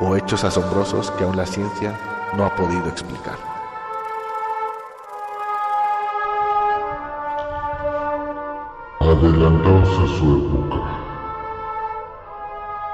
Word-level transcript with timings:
o 0.00 0.16
hechos 0.16 0.44
asombrosos 0.44 1.10
que 1.12 1.24
aún 1.24 1.36
la 1.36 1.46
ciencia 1.46 1.98
no 2.36 2.44
ha 2.44 2.54
podido 2.54 2.88
explicar. 2.88 3.36
Adelantados 9.00 9.88
a 9.88 10.18
su 10.18 10.36
época, 10.38 10.80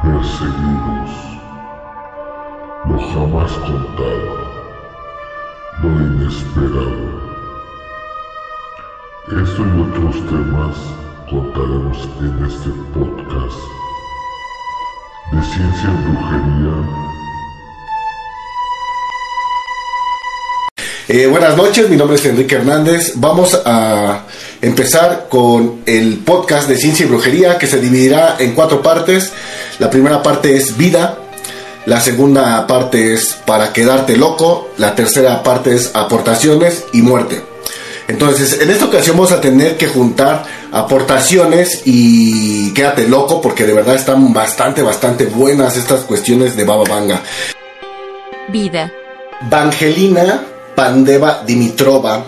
perseguidos 0.02 1.38
lo 2.86 2.98
jamás 3.12 3.52
contado, 3.52 4.34
lo 5.82 5.88
inesperado. 5.88 7.18
Esto 9.42 9.62
y 9.66 9.80
otros 9.82 10.26
temas 10.26 10.76
contaremos 11.30 12.08
en 12.20 12.44
este 12.44 12.70
podcast 12.94 13.87
de 15.32 15.42
ciencia 15.42 15.90
brujería. 16.04 17.08
Eh, 21.08 21.26
buenas 21.26 21.56
noches, 21.56 21.88
mi 21.88 21.96
nombre 21.96 22.16
es 22.16 22.24
Enrique 22.24 22.56
Hernández. 22.56 23.12
Vamos 23.16 23.58
a 23.64 24.24
empezar 24.60 25.26
con 25.28 25.80
el 25.86 26.18
podcast 26.18 26.68
de 26.68 26.76
ciencia 26.76 27.06
y 27.06 27.08
brujería 27.08 27.58
que 27.58 27.66
se 27.66 27.80
dividirá 27.80 28.36
en 28.38 28.54
cuatro 28.54 28.82
partes. 28.82 29.32
La 29.78 29.90
primera 29.90 30.22
parte 30.22 30.56
es 30.56 30.76
vida, 30.76 31.18
la 31.86 32.00
segunda 32.00 32.66
parte 32.66 33.14
es 33.14 33.34
para 33.46 33.72
quedarte 33.72 34.16
loco. 34.16 34.70
La 34.76 34.94
tercera 34.94 35.42
parte 35.42 35.74
es 35.74 35.90
aportaciones 35.94 36.84
y 36.92 37.02
muerte. 37.02 37.42
Entonces, 38.08 38.60
en 38.60 38.70
esta 38.70 38.86
ocasión 38.86 39.16
vamos 39.16 39.32
a 39.32 39.40
tener 39.40 39.76
que 39.76 39.86
juntar 39.86 40.44
aportaciones 40.72 41.82
y 41.84 42.72
quédate 42.74 43.08
loco 43.08 43.40
porque 43.40 43.64
de 43.64 43.72
verdad 43.72 43.94
están 43.94 44.32
bastante, 44.32 44.82
bastante 44.82 45.26
buenas 45.26 45.76
estas 45.76 46.02
cuestiones 46.02 46.56
de 46.56 46.64
Baba 46.64 46.84
Vanga. 46.88 47.22
Vida. 48.48 48.92
Vangelina 49.50 50.42
Pandeva 50.74 51.42
Dimitrova 51.46 52.24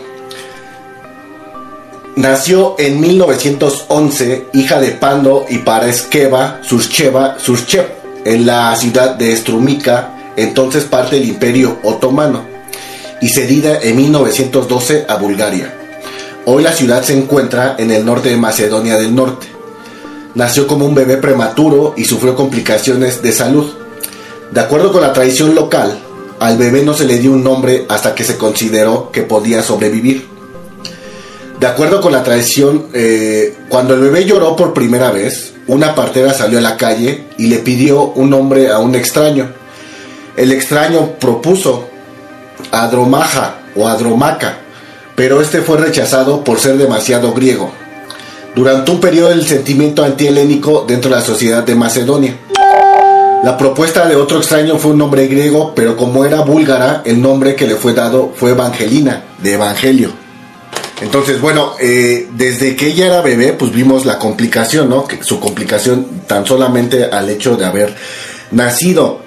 nació 2.17 2.77
en 2.79 3.01
1911, 3.01 4.47
hija 4.53 4.81
de 4.81 4.91
Pando 4.93 5.47
y 5.49 5.59
Pareskeva 5.59 6.61
Surcheva 6.63 7.37
Surchev 7.39 7.87
en 8.25 8.47
la 8.47 8.75
ciudad 8.77 9.15
de 9.15 9.35
Strumica, 9.37 10.33
entonces 10.37 10.85
parte 10.85 11.17
del 11.17 11.29
Imperio 11.29 11.79
Otomano, 11.83 12.45
y 13.21 13.29
cedida 13.29 13.81
en 13.81 13.97
1912 13.97 15.07
a 15.09 15.17
Bulgaria. 15.17 15.80
Hoy 16.47 16.63
la 16.63 16.73
ciudad 16.73 17.03
se 17.03 17.17
encuentra 17.17 17.77
en 17.79 17.91
el 17.91 18.05
norte 18.05 18.31
de 18.31 18.37
Macedonia 18.37 18.97
del 18.97 19.15
Norte. 19.15 19.47
Nació 20.35 20.67
como 20.67 20.87
un 20.87 20.95
bebé 20.95 21.19
prematuro 21.19 21.93
y 21.99 22.05
sufrió 22.05 22.35
complicaciones 22.35 23.21
de 23.21 23.33
salud. 23.33 23.71
De 24.51 24.61
acuerdo 24.61 24.91
con 24.91 25.03
la 25.03 25.13
tradición 25.13 25.55
local, 25.55 25.99
al 26.39 26.57
bebé 26.57 26.83
no 26.83 26.95
se 26.95 27.05
le 27.05 27.19
dio 27.19 27.33
un 27.33 27.45
nombre 27.45 27.85
hasta 27.91 28.15
que 28.15 28.25
se 28.25 28.39
consideró 28.39 29.11
que 29.13 29.23
podía 29.23 29.63
sobrevivir. 29.63 30.27
De 31.61 31.67
acuerdo 31.67 32.01
con 32.01 32.13
la 32.13 32.23
tradición, 32.23 32.87
eh, 32.95 33.55
cuando 33.69 33.93
el 33.93 34.01
bebé 34.01 34.25
lloró 34.25 34.57
por 34.57 34.73
primera 34.73 35.11
vez, 35.11 35.53
una 35.67 35.95
partera 35.95 36.33
salió 36.33 36.59
a 36.59 36.63
la 36.63 36.79
calle 36.79 37.27
y 37.37 37.49
le 37.49 37.59
pidió 37.59 38.03
un 38.03 38.31
nombre 38.31 38.71
a 38.71 38.79
un 38.79 38.95
extraño. 38.95 39.53
El 40.39 40.53
extraño 40.53 41.17
propuso 41.21 41.87
Adromaja 42.73 43.59
o 43.77 43.87
Adromaca, 43.87 44.61
pero 45.21 45.43
este 45.43 45.61
fue 45.61 45.77
rechazado 45.77 46.43
por 46.43 46.61
ser 46.61 46.79
demasiado 46.79 47.35
griego. 47.35 47.71
Durante 48.55 48.91
un 48.91 49.01
periodo 49.01 49.29
del 49.29 49.47
sentimiento 49.47 50.03
antihelénico 50.03 50.87
dentro 50.89 51.11
de 51.11 51.17
la 51.17 51.23
sociedad 51.23 51.63
de 51.63 51.75
Macedonia. 51.75 52.39
La 53.45 53.59
propuesta 53.59 54.09
de 54.09 54.17
otro 54.17 54.39
extraño 54.39 54.79
fue 54.79 54.93
un 54.93 54.97
nombre 54.97 55.27
griego, 55.27 55.75
pero 55.77 55.95
como 55.95 56.25
era 56.25 56.41
búlgara, 56.41 57.03
el 57.05 57.21
nombre 57.21 57.55
que 57.55 57.67
le 57.67 57.77
fue 57.77 57.93
dado 57.93 58.33
fue 58.35 58.53
Evangelina, 58.53 59.25
de 59.43 59.53
Evangelio. 59.53 60.11
Entonces, 61.03 61.39
bueno, 61.39 61.75
eh, 61.79 62.27
desde 62.33 62.75
que 62.75 62.87
ella 62.87 63.05
era 63.05 63.21
bebé, 63.21 63.53
pues 63.53 63.73
vimos 63.73 64.07
la 64.07 64.19
complicación, 64.19 64.89
¿no? 64.89 65.07
Que 65.07 65.23
su 65.23 65.39
complicación 65.39 66.23
tan 66.27 66.47
solamente 66.47 67.05
al 67.05 67.29
hecho 67.29 67.59
de 67.59 67.67
haber 67.67 67.95
nacido. 68.53 69.21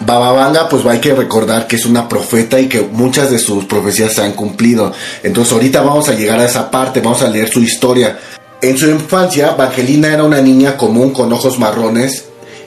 Baba 0.00 0.32
Vanga, 0.32 0.68
pues 0.68 0.84
hay 0.86 1.00
que 1.00 1.14
recordar 1.14 1.66
que 1.66 1.76
es 1.76 1.86
una 1.86 2.08
profeta 2.08 2.60
y 2.60 2.68
que 2.68 2.82
muchas 2.82 3.30
de 3.30 3.38
sus 3.38 3.64
profecías 3.64 4.14
se 4.14 4.22
han 4.22 4.32
cumplido. 4.32 4.92
Entonces 5.22 5.52
ahorita 5.52 5.82
vamos 5.82 6.08
a 6.08 6.14
llegar 6.14 6.38
a 6.38 6.44
esa 6.44 6.70
parte, 6.70 7.00
vamos 7.00 7.22
a 7.22 7.28
leer 7.28 7.48
su 7.48 7.60
historia. 7.60 8.18
En 8.60 8.76
su 8.76 8.88
infancia, 8.88 9.52
Evangelina 9.54 10.12
era 10.12 10.24
una 10.24 10.40
niña 10.40 10.76
común 10.76 11.12
con 11.12 11.32
ojos 11.32 11.58
marrones 11.58 12.24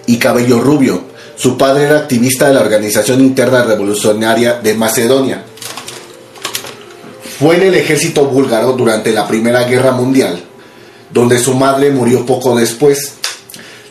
y 0.08 0.18
cabello 0.18 0.60
rubio. 0.60 1.02
Su 1.36 1.58
padre 1.58 1.86
era 1.86 1.98
activista 1.98 2.48
de 2.48 2.54
la 2.54 2.62
Organización 2.62 3.22
Interna 3.22 3.64
Revolucionaria 3.64 4.60
de 4.62 4.74
Macedonia 4.74 5.44
fue 7.42 7.56
en 7.56 7.64
el 7.64 7.74
ejército 7.74 8.26
búlgaro 8.26 8.74
durante 8.74 9.12
la 9.12 9.28
Primera 9.28 9.64
Guerra 9.64 9.94
Mundial, 9.94 10.40
donde 11.10 11.40
su 11.40 11.56
madre 11.56 11.90
murió 11.90 12.24
poco 12.24 12.56
después, 12.56 13.16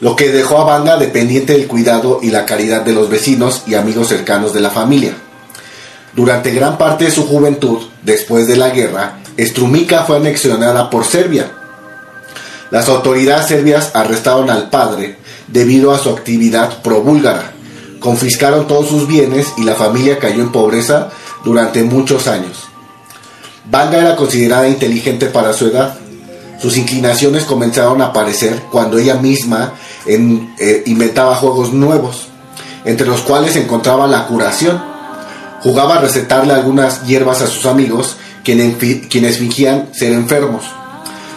lo 0.00 0.16
que 0.16 0.31
dejó 0.31 0.59
a 0.59 0.65
Vanga 0.65 0.97
dependiente 0.97 1.53
del 1.53 1.66
cuidado 1.66 2.21
y 2.22 2.31
la 2.31 2.47
caridad 2.47 2.83
de 2.83 2.93
los 2.93 3.09
vecinos 3.09 3.62
y 3.66 3.75
amigos 3.75 4.09
cercanos 4.09 4.53
de 4.53 4.61
la 4.61 4.71
familia. 4.71 5.15
Durante 6.15 6.50
gran 6.50 6.78
parte 6.78 7.05
de 7.05 7.11
su 7.11 7.27
juventud, 7.27 7.78
después 8.03 8.47
de 8.47 8.56
la 8.56 8.71
guerra, 8.71 9.19
Strumica 9.38 10.05
fue 10.05 10.16
anexionada 10.16 10.91
por 10.91 11.05
Serbia. 11.05 11.50
Las 12.71 12.88
autoridades 12.88 13.47
serbias 13.47 13.91
arrestaron 13.94 14.50
al 14.50 14.71
padre 14.71 15.19
debido 15.49 15.93
a 15.93 15.99
su 15.99 16.11
actividad 16.11 16.82
pro-búlgara, 16.82 17.53
confiscaron 18.00 18.67
todos 18.67 18.88
sus 18.88 19.06
bienes 19.06 19.53
y 19.56 19.65
la 19.65 19.75
familia 19.75 20.19
cayó 20.19 20.43
en 20.43 20.53
pobreza 20.53 21.11
durante 21.44 21.82
muchos 21.82 22.27
años. 22.27 22.69
Vanga 23.71 23.99
era 23.99 24.17
considerada 24.17 24.69
inteligente 24.69 25.27
para 25.27 25.53
su 25.53 25.67
edad. 25.67 25.94
Sus 26.61 26.77
inclinaciones 26.77 27.44
comenzaron 27.44 28.03
a 28.03 28.06
aparecer 28.06 28.62
cuando 28.71 28.99
ella 28.99 29.15
misma 29.15 29.75
eh, 30.06 30.83
inventaba 30.87 31.37
juegos 31.37 31.72
nuevos, 31.72 32.28
entre 32.84 33.06
los 33.06 33.21
cuales 33.22 33.56
encontraba 33.56 34.06
la 34.06 34.27
curación. 34.27 34.83
Jugaba 35.62 35.97
a 35.97 36.00
recetarle 36.00 36.55
algunas 36.55 37.05
hierbas 37.06 37.43
a 37.43 37.47
sus 37.47 37.66
amigos, 37.66 38.16
quienes, 38.43 38.77
quienes 39.09 39.38
fingían 39.38 39.88
ser 39.93 40.12
enfermos. 40.12 40.65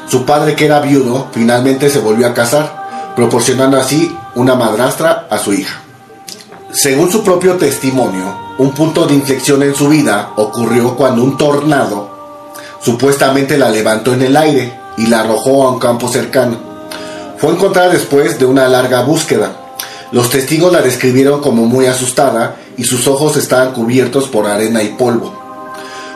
Su 0.07 0.25
padre, 0.25 0.56
que 0.56 0.66
era 0.66 0.79
viudo, 0.79 1.28
finalmente 1.31 1.90
se 1.90 2.00
volvió 2.00 2.28
a 2.28 2.34
casar, 2.34 3.13
proporcionando 3.16 3.78
así 3.78 4.16
una 4.35 4.56
madrastra 4.56 5.28
a 5.30 5.38
su 5.38 5.53
hija. 5.53 5.81
Según 6.72 7.12
su 7.12 7.24
propio 7.24 7.56
testimonio, 7.56 8.35
un 8.57 8.72
punto 8.72 9.06
de 9.06 9.13
inflexión 9.13 9.62
en 9.63 9.75
su 9.75 9.90
vida 9.90 10.31
ocurrió 10.35 10.95
cuando 10.95 11.24
un 11.24 11.38
tornado 11.38 12.13
Supuestamente 12.84 13.57
la 13.57 13.69
levantó 13.69 14.13
en 14.13 14.24
el 14.24 14.35
aire 14.35 14.78
y 14.97 15.07
la 15.07 15.22
arrojó 15.22 15.66
a 15.66 15.72
un 15.72 15.80
campo 15.80 16.09
cercano. 16.09 16.72
Fue 17.43 17.51
encontrada 17.51 17.89
después 17.89 18.39
de 18.39 18.45
una 18.45 18.69
larga 18.69 19.01
búsqueda. 19.01 19.75
Los 20.13 20.29
testigos 20.29 20.71
la 20.71 20.81
describieron 20.81 21.41
como 21.41 21.65
muy 21.65 21.87
asustada 21.87 22.55
y 22.77 22.85
sus 22.85 23.05
ojos 23.05 23.35
estaban 23.35 23.73
cubiertos 23.73 24.29
por 24.29 24.47
arena 24.47 24.81
y 24.81 24.94
polvo, 24.94 25.33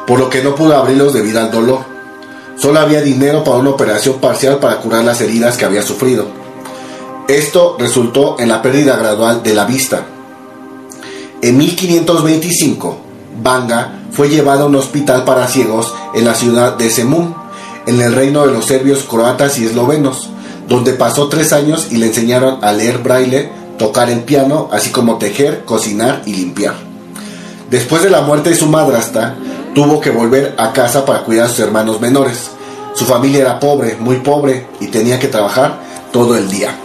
por 0.08 0.20
lo 0.20 0.30
que 0.30 0.42
no 0.42 0.56
pudo 0.56 0.78
abrirlos 0.78 1.12
debido 1.12 1.42
al 1.42 1.52
dolor. 1.52 1.80
Solo 2.58 2.80
había 2.80 3.02
dinero 3.02 3.44
para 3.44 3.58
una 3.58 3.72
operación 3.72 4.22
parcial 4.22 4.60
para 4.60 4.78
curar 4.78 5.04
las 5.04 5.20
heridas 5.20 5.58
que 5.58 5.66
había 5.66 5.82
sufrido. 5.82 6.28
Esto 7.28 7.76
resultó 7.78 8.40
en 8.40 8.48
la 8.48 8.62
pérdida 8.62 8.96
gradual 8.96 9.44
de 9.44 9.54
la 9.54 9.66
vista. 9.66 10.06
En 11.42 11.58
1525, 11.58 12.98
Banga 13.44 14.00
fue 14.14 14.30
llevado 14.30 14.64
a 14.64 14.68
un 14.68 14.78
hospital 14.78 15.26
para 15.26 15.50
ciegos 15.50 15.94
en 16.16 16.24
la 16.24 16.36
ciudad 16.36 16.78
de 16.78 16.90
Semun, 16.90 17.36
en 17.86 18.00
el 18.00 18.14
reino 18.14 18.48
de 18.48 18.54
los 18.54 18.64
serbios, 18.64 19.04
croatas 19.04 19.60
y 19.60 19.66
eslovenos, 19.66 20.30
donde 20.68 20.94
pasó 20.94 21.30
tres 21.30 21.54
años 21.54 21.88
y 21.92 21.98
le 21.98 22.08
enseñaron 22.08 22.64
a 22.64 22.74
leer 22.74 23.00
braille, 23.00 23.50
tocar 23.78 24.10
el 24.10 24.22
piano, 24.22 24.70
así 24.72 24.90
como 24.90 25.18
tejer, 25.18 25.64
cocinar 25.66 26.24
y 26.26 26.34
limpiar. 26.34 26.76
Después 27.70 28.04
de 28.04 28.10
la 28.10 28.22
muerte 28.22 28.50
de 28.50 28.56
su 28.56 28.68
madrastra, 28.68 29.36
tuvo 29.74 30.00
que 30.00 30.10
volver 30.10 30.56
a 30.58 30.74
casa 30.74 31.06
para 31.06 31.24
cuidar 31.24 31.46
a 31.46 31.50
sus 31.50 31.60
hermanos 31.60 32.02
menores. 32.02 32.52
Su 32.96 33.06
familia 33.06 33.42
era 33.42 33.60
pobre, 33.60 33.96
muy 34.00 34.18
pobre, 34.18 34.68
y 34.80 34.88
tenía 34.88 35.20
que 35.20 35.28
trabajar 35.28 35.80
todo 36.12 36.38
el 36.38 36.50
día. 36.50 36.76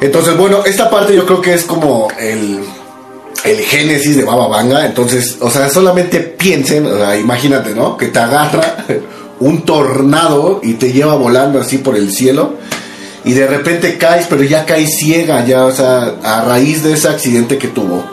Entonces, 0.00 0.36
bueno, 0.36 0.64
esta 0.64 0.90
parte 0.90 1.14
yo 1.14 1.26
creo 1.26 1.40
que 1.40 1.54
es 1.54 1.64
como 1.64 2.08
el, 2.18 2.64
el 3.44 3.58
génesis 3.60 4.16
de 4.16 4.24
Baba 4.24 4.48
Vanga. 4.48 4.86
Entonces, 4.86 5.36
o 5.40 5.50
sea, 5.50 5.68
solamente 5.68 6.20
piensen, 6.20 6.86
o 6.86 6.96
sea, 6.96 7.16
imagínate, 7.16 7.74
¿no? 7.74 7.96
Que 7.96 8.08
te 8.08 8.18
agarra 8.18 8.84
un 9.40 9.62
tornado 9.62 10.60
y 10.62 10.74
te 10.74 10.92
lleva 10.92 11.14
volando 11.14 11.60
así 11.60 11.78
por 11.78 11.96
el 11.96 12.12
cielo. 12.12 12.54
Y 13.24 13.32
de 13.32 13.46
repente 13.46 13.96
caes, 13.96 14.26
pero 14.28 14.42
ya 14.42 14.66
caes 14.66 14.96
ciega, 14.98 15.44
ya, 15.46 15.64
o 15.64 15.72
sea, 15.72 16.16
a 16.22 16.42
raíz 16.42 16.82
de 16.82 16.92
ese 16.92 17.08
accidente 17.08 17.56
que 17.56 17.68
tuvo, 17.68 18.04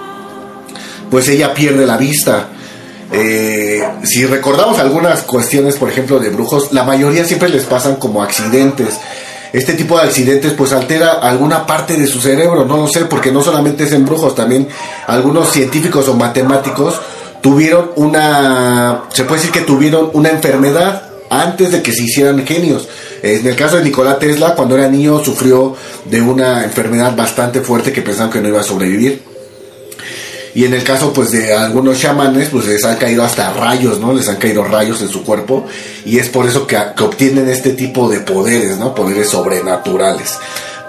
pues 1.09 1.27
ella 1.27 1.53
pierde 1.53 1.85
la 1.85 1.97
vista. 1.97 2.47
Eh, 3.11 3.83
si 4.03 4.25
recordamos 4.25 4.79
algunas 4.79 5.21
cuestiones, 5.23 5.75
por 5.75 5.89
ejemplo, 5.89 6.17
de 6.19 6.29
brujos, 6.29 6.71
la 6.71 6.85
mayoría 6.85 7.25
siempre 7.25 7.49
les 7.49 7.65
pasan 7.65 7.97
como 7.97 8.23
accidentes 8.23 8.97
este 9.53 9.73
tipo 9.73 9.97
de 9.97 10.03
accidentes 10.03 10.53
pues 10.53 10.71
altera 10.71 11.11
alguna 11.11 11.65
parte 11.65 11.97
de 11.97 12.07
su 12.07 12.21
cerebro, 12.21 12.65
no 12.65 12.77
lo 12.77 12.87
sé, 12.87 13.05
porque 13.05 13.31
no 13.31 13.43
solamente 13.43 13.83
es 13.83 13.91
en 13.91 14.05
brujos, 14.05 14.33
también 14.33 14.67
algunos 15.07 15.51
científicos 15.51 16.07
o 16.07 16.13
matemáticos 16.13 17.01
tuvieron 17.41 17.91
una, 17.95 19.03
se 19.09 19.23
puede 19.23 19.41
decir 19.41 19.51
que 19.51 19.65
tuvieron 19.65 20.09
una 20.13 20.29
enfermedad 20.29 21.10
antes 21.31 21.71
de 21.71 21.81
que 21.81 21.93
se 21.93 22.03
hicieran 22.03 22.45
genios. 22.45 22.87
En 23.23 23.47
el 23.47 23.55
caso 23.55 23.77
de 23.77 23.83
Nikola 23.83 24.19
Tesla, 24.19 24.53
cuando 24.53 24.75
era 24.75 24.89
niño, 24.89 25.23
sufrió 25.23 25.75
de 26.05 26.21
una 26.21 26.65
enfermedad 26.65 27.15
bastante 27.15 27.61
fuerte 27.61 27.93
que 27.93 28.01
pensaban 28.01 28.31
que 28.31 28.41
no 28.41 28.49
iba 28.49 28.59
a 28.59 28.63
sobrevivir. 28.63 29.23
Y 30.53 30.65
en 30.65 30.73
el 30.73 30.83
caso 30.83 31.13
pues 31.13 31.31
de 31.31 31.53
algunos 31.53 31.97
chamanes, 31.99 32.49
pues 32.49 32.67
les 32.67 32.83
han 32.83 32.97
caído 32.97 33.23
hasta 33.23 33.53
rayos, 33.53 33.99
¿no? 33.99 34.13
Les 34.13 34.27
han 34.27 34.35
caído 34.35 34.65
rayos 34.65 35.01
en 35.01 35.07
su 35.07 35.23
cuerpo 35.23 35.65
y 36.05 36.19
es 36.19 36.27
por 36.27 36.45
eso 36.45 36.67
que, 36.67 36.75
obtienen 36.75 37.47
este 37.47 37.71
tipo 37.71 38.09
de 38.09 38.19
poderes, 38.19 38.77
¿no? 38.77 38.93
Poderes 38.93 39.29
sobrenaturales. 39.29 40.37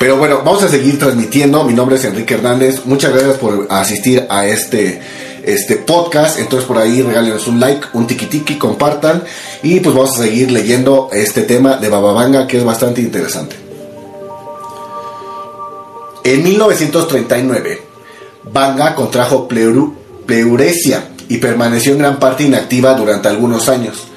Pero 0.00 0.16
bueno, 0.16 0.42
vamos 0.44 0.64
a 0.64 0.68
seguir 0.68 0.98
transmitiendo. 0.98 1.62
Mi 1.62 1.74
nombre 1.74 1.94
es 1.94 2.04
Enrique 2.04 2.34
Hernández. 2.34 2.80
Muchas 2.84 3.12
gracias 3.12 3.36
por 3.36 3.68
asistir 3.70 4.26
a 4.28 4.48
este, 4.48 5.00
este 5.44 5.76
podcast. 5.76 6.38
Entonces 6.38 6.66
por 6.66 6.78
ahí 6.78 7.02
regálenos 7.02 7.46
un 7.46 7.60
like, 7.60 7.86
un 7.92 8.06
tiki, 8.06 8.56
compartan. 8.58 9.22
Y 9.62 9.80
pues 9.80 9.94
vamos 9.94 10.18
a 10.18 10.22
seguir 10.24 10.50
leyendo 10.50 11.08
este 11.12 11.42
tema 11.42 11.76
de 11.76 11.88
Bababanga 11.88 12.46
que 12.46 12.58
es 12.58 12.64
bastante 12.64 13.00
interesante. 13.00 13.56
En 16.24 16.42
1939 16.42 17.92
Banga 18.44 18.94
contrajo 18.94 19.46
pleuresia 19.48 21.08
y 21.28 21.38
permaneció 21.38 21.92
en 21.92 21.98
gran 21.98 22.18
parte 22.18 22.44
inactiva 22.44 22.94
durante 22.94 23.28
algunos 23.28 23.68
años. 23.68 24.08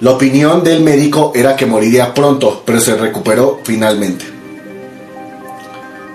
La 0.00 0.12
opinión 0.12 0.62
del 0.64 0.82
médico 0.82 1.32
era 1.34 1.56
que 1.56 1.66
moriría 1.66 2.12
pronto, 2.14 2.62
pero 2.64 2.80
se 2.80 2.96
recuperó 2.96 3.60
finalmente. 3.64 4.24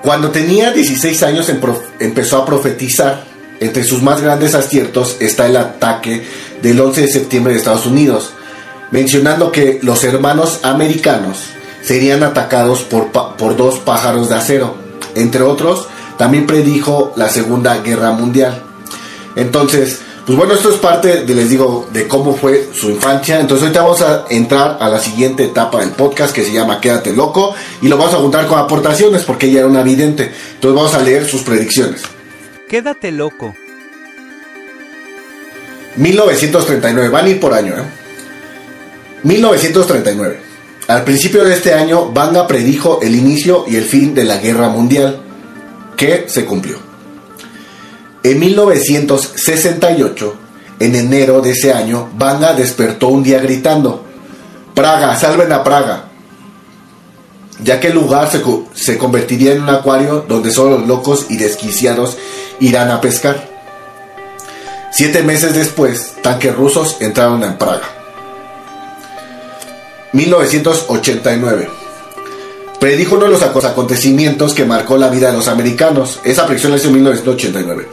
Cuando 0.01 0.31
tenía 0.31 0.71
16 0.71 1.23
años 1.23 1.51
empezó 1.99 2.37
a 2.37 2.45
profetizar. 2.45 3.32
Entre 3.63 3.85
sus 3.85 4.01
más 4.01 4.21
grandes 4.21 4.55
aciertos 4.55 5.15
está 5.21 5.47
el 5.47 5.55
ataque 5.55 6.21
del 6.61 6.81
11 6.81 7.01
de 7.01 7.07
septiembre 7.07 7.53
de 7.53 7.59
Estados 7.59 7.85
Unidos, 7.85 8.31
mencionando 8.91 9.53
que 9.53 9.79
los 9.81 10.03
hermanos 10.03 10.59
americanos 10.63 11.37
serían 11.81 12.23
atacados 12.23 12.81
por, 12.81 13.11
por 13.11 13.55
dos 13.55 13.79
pájaros 13.79 14.27
de 14.27 14.35
acero, 14.35 14.75
entre 15.15 15.43
otros 15.43 15.87
también 16.17 16.45
predijo 16.45 17.13
la 17.15 17.29
Segunda 17.29 17.77
Guerra 17.77 18.11
Mundial. 18.11 18.61
Entonces, 19.37 19.99
pues 20.25 20.37
bueno, 20.37 20.55
esto 20.55 20.69
es 20.69 20.75
parte 20.75 21.23
de, 21.23 21.33
les 21.33 21.49
digo, 21.49 21.87
de 21.93 22.05
cómo 22.05 22.35
fue 22.35 22.69
su 22.73 22.89
infancia. 22.89 23.39
Entonces 23.39 23.63
ahorita 23.63 23.81
vamos 23.81 24.01
a 24.01 24.25
entrar 24.29 24.77
a 24.81 24.89
la 24.89 24.99
siguiente 24.99 25.45
etapa 25.45 25.79
del 25.79 25.91
podcast 25.91 26.35
que 26.35 26.43
se 26.43 26.51
llama 26.51 26.81
Quédate 26.81 27.13
Loco 27.13 27.55
y 27.81 27.87
lo 27.87 27.97
vamos 27.97 28.13
a 28.13 28.17
juntar 28.17 28.45
con 28.45 28.59
aportaciones 28.59 29.23
porque 29.23 29.47
ella 29.47 29.59
era 29.59 29.67
una 29.69 29.83
vidente. 29.83 30.33
Entonces 30.55 30.75
vamos 30.75 30.93
a 30.93 31.01
leer 31.01 31.25
sus 31.25 31.43
predicciones. 31.43 32.01
Quédate 32.73 33.11
loco. 33.11 33.53
1939, 35.95 37.09
van 37.09 37.25
a 37.25 37.29
ir 37.29 37.39
por 37.39 37.53
año, 37.53 37.75
¿eh? 37.77 37.83
1939. 39.21 40.39
Al 40.87 41.03
principio 41.03 41.43
de 41.43 41.53
este 41.53 41.75
año, 41.75 42.11
Banga 42.11 42.47
predijo 42.47 42.99
el 43.03 43.13
inicio 43.13 43.65
y 43.67 43.75
el 43.75 43.83
fin 43.83 44.15
de 44.15 44.23
la 44.23 44.37
guerra 44.37 44.69
mundial 44.69 45.21
que 45.95 46.23
se 46.25 46.45
cumplió. 46.45 46.77
En 48.23 48.39
1968, 48.39 50.35
en 50.79 50.95
enero 50.95 51.41
de 51.41 51.51
ese 51.51 51.73
año, 51.73 52.09
Banga 52.17 52.53
despertó 52.53 53.09
un 53.09 53.21
día 53.21 53.37
gritando, 53.37 54.03
Praga, 54.73 55.15
salven 55.15 55.51
a 55.51 55.63
Praga, 55.63 56.05
ya 57.63 57.79
que 57.79 57.89
el 57.89 57.93
lugar 57.93 58.31
se, 58.31 58.41
se 58.73 58.97
convertiría 58.97 59.53
en 59.53 59.61
un 59.61 59.69
acuario 59.69 60.25
donde 60.27 60.49
solo 60.49 60.79
los 60.79 60.87
locos 60.87 61.27
y 61.29 61.37
desquiciados 61.37 62.17
irán 62.63 62.91
a 62.91 63.01
pescar. 63.01 63.49
Siete 64.91 65.23
meses 65.23 65.53
después, 65.53 66.15
tanques 66.21 66.55
rusos 66.55 66.97
entraron 66.99 67.43
en 67.43 67.57
Praga. 67.57 67.89
1989 70.13 71.83
predijo 72.83 73.15
uno 73.15 73.27
de 73.27 73.31
los 73.31 73.41
acontecimientos 73.41 74.53
que 74.53 74.65
marcó 74.65 74.97
la 74.97 75.07
vida 75.07 75.31
de 75.31 75.37
los 75.37 75.47
americanos. 75.47 76.19
Esa 76.25 76.45
predicción 76.45 76.73
la 76.73 76.77
hizo 76.77 76.89
en 76.89 76.95
1989. 76.95 77.87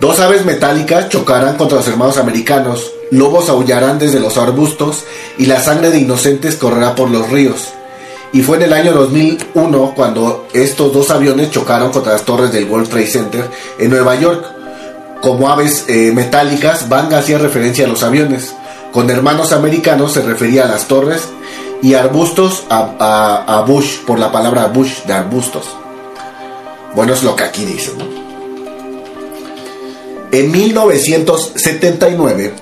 Dos 0.00 0.20
aves 0.20 0.46
metálicas 0.46 1.10
chocarán 1.10 1.58
contra 1.58 1.76
los 1.76 1.86
hermanos 1.86 2.16
americanos, 2.16 2.92
lobos 3.10 3.50
aullarán 3.50 3.98
desde 3.98 4.20
los 4.20 4.38
arbustos 4.38 5.04
y 5.36 5.44
la 5.44 5.60
sangre 5.60 5.90
de 5.90 5.98
inocentes 5.98 6.56
correrá 6.56 6.94
por 6.94 7.10
los 7.10 7.28
ríos. 7.28 7.74
Y 8.32 8.42
fue 8.42 8.56
en 8.56 8.62
el 8.62 8.72
año 8.72 8.92
2001 8.92 9.92
cuando 9.94 10.48
estos 10.54 10.92
dos 10.92 11.10
aviones 11.10 11.50
chocaron 11.50 11.92
contra 11.92 12.12
las 12.12 12.24
torres 12.24 12.50
del 12.50 12.64
World 12.64 12.88
Trade 12.88 13.06
Center 13.06 13.44
en 13.78 13.90
Nueva 13.90 14.16
York. 14.16 14.42
Como 15.20 15.50
aves 15.50 15.84
eh, 15.88 16.12
metálicas, 16.14 16.88
Banga 16.88 17.18
hacía 17.18 17.36
referencia 17.38 17.84
a 17.84 17.88
los 17.88 18.02
aviones. 18.02 18.54
Con 18.90 19.10
hermanos 19.10 19.52
americanos 19.52 20.14
se 20.14 20.22
refería 20.22 20.64
a 20.64 20.68
las 20.68 20.88
torres 20.88 21.28
y 21.82 21.92
arbustos 21.94 22.64
a, 22.70 23.64
bush, 23.66 23.98
por 24.06 24.18
la 24.18 24.32
palabra 24.32 24.68
bush 24.68 25.02
de 25.04 25.12
arbustos. 25.12 25.66
Bueno, 26.94 27.12
es 27.12 27.22
lo 27.22 27.36
que 27.36 27.44
aquí 27.44 27.66
dice. 27.66 27.92
En 30.30 30.50
1979, 30.50 32.54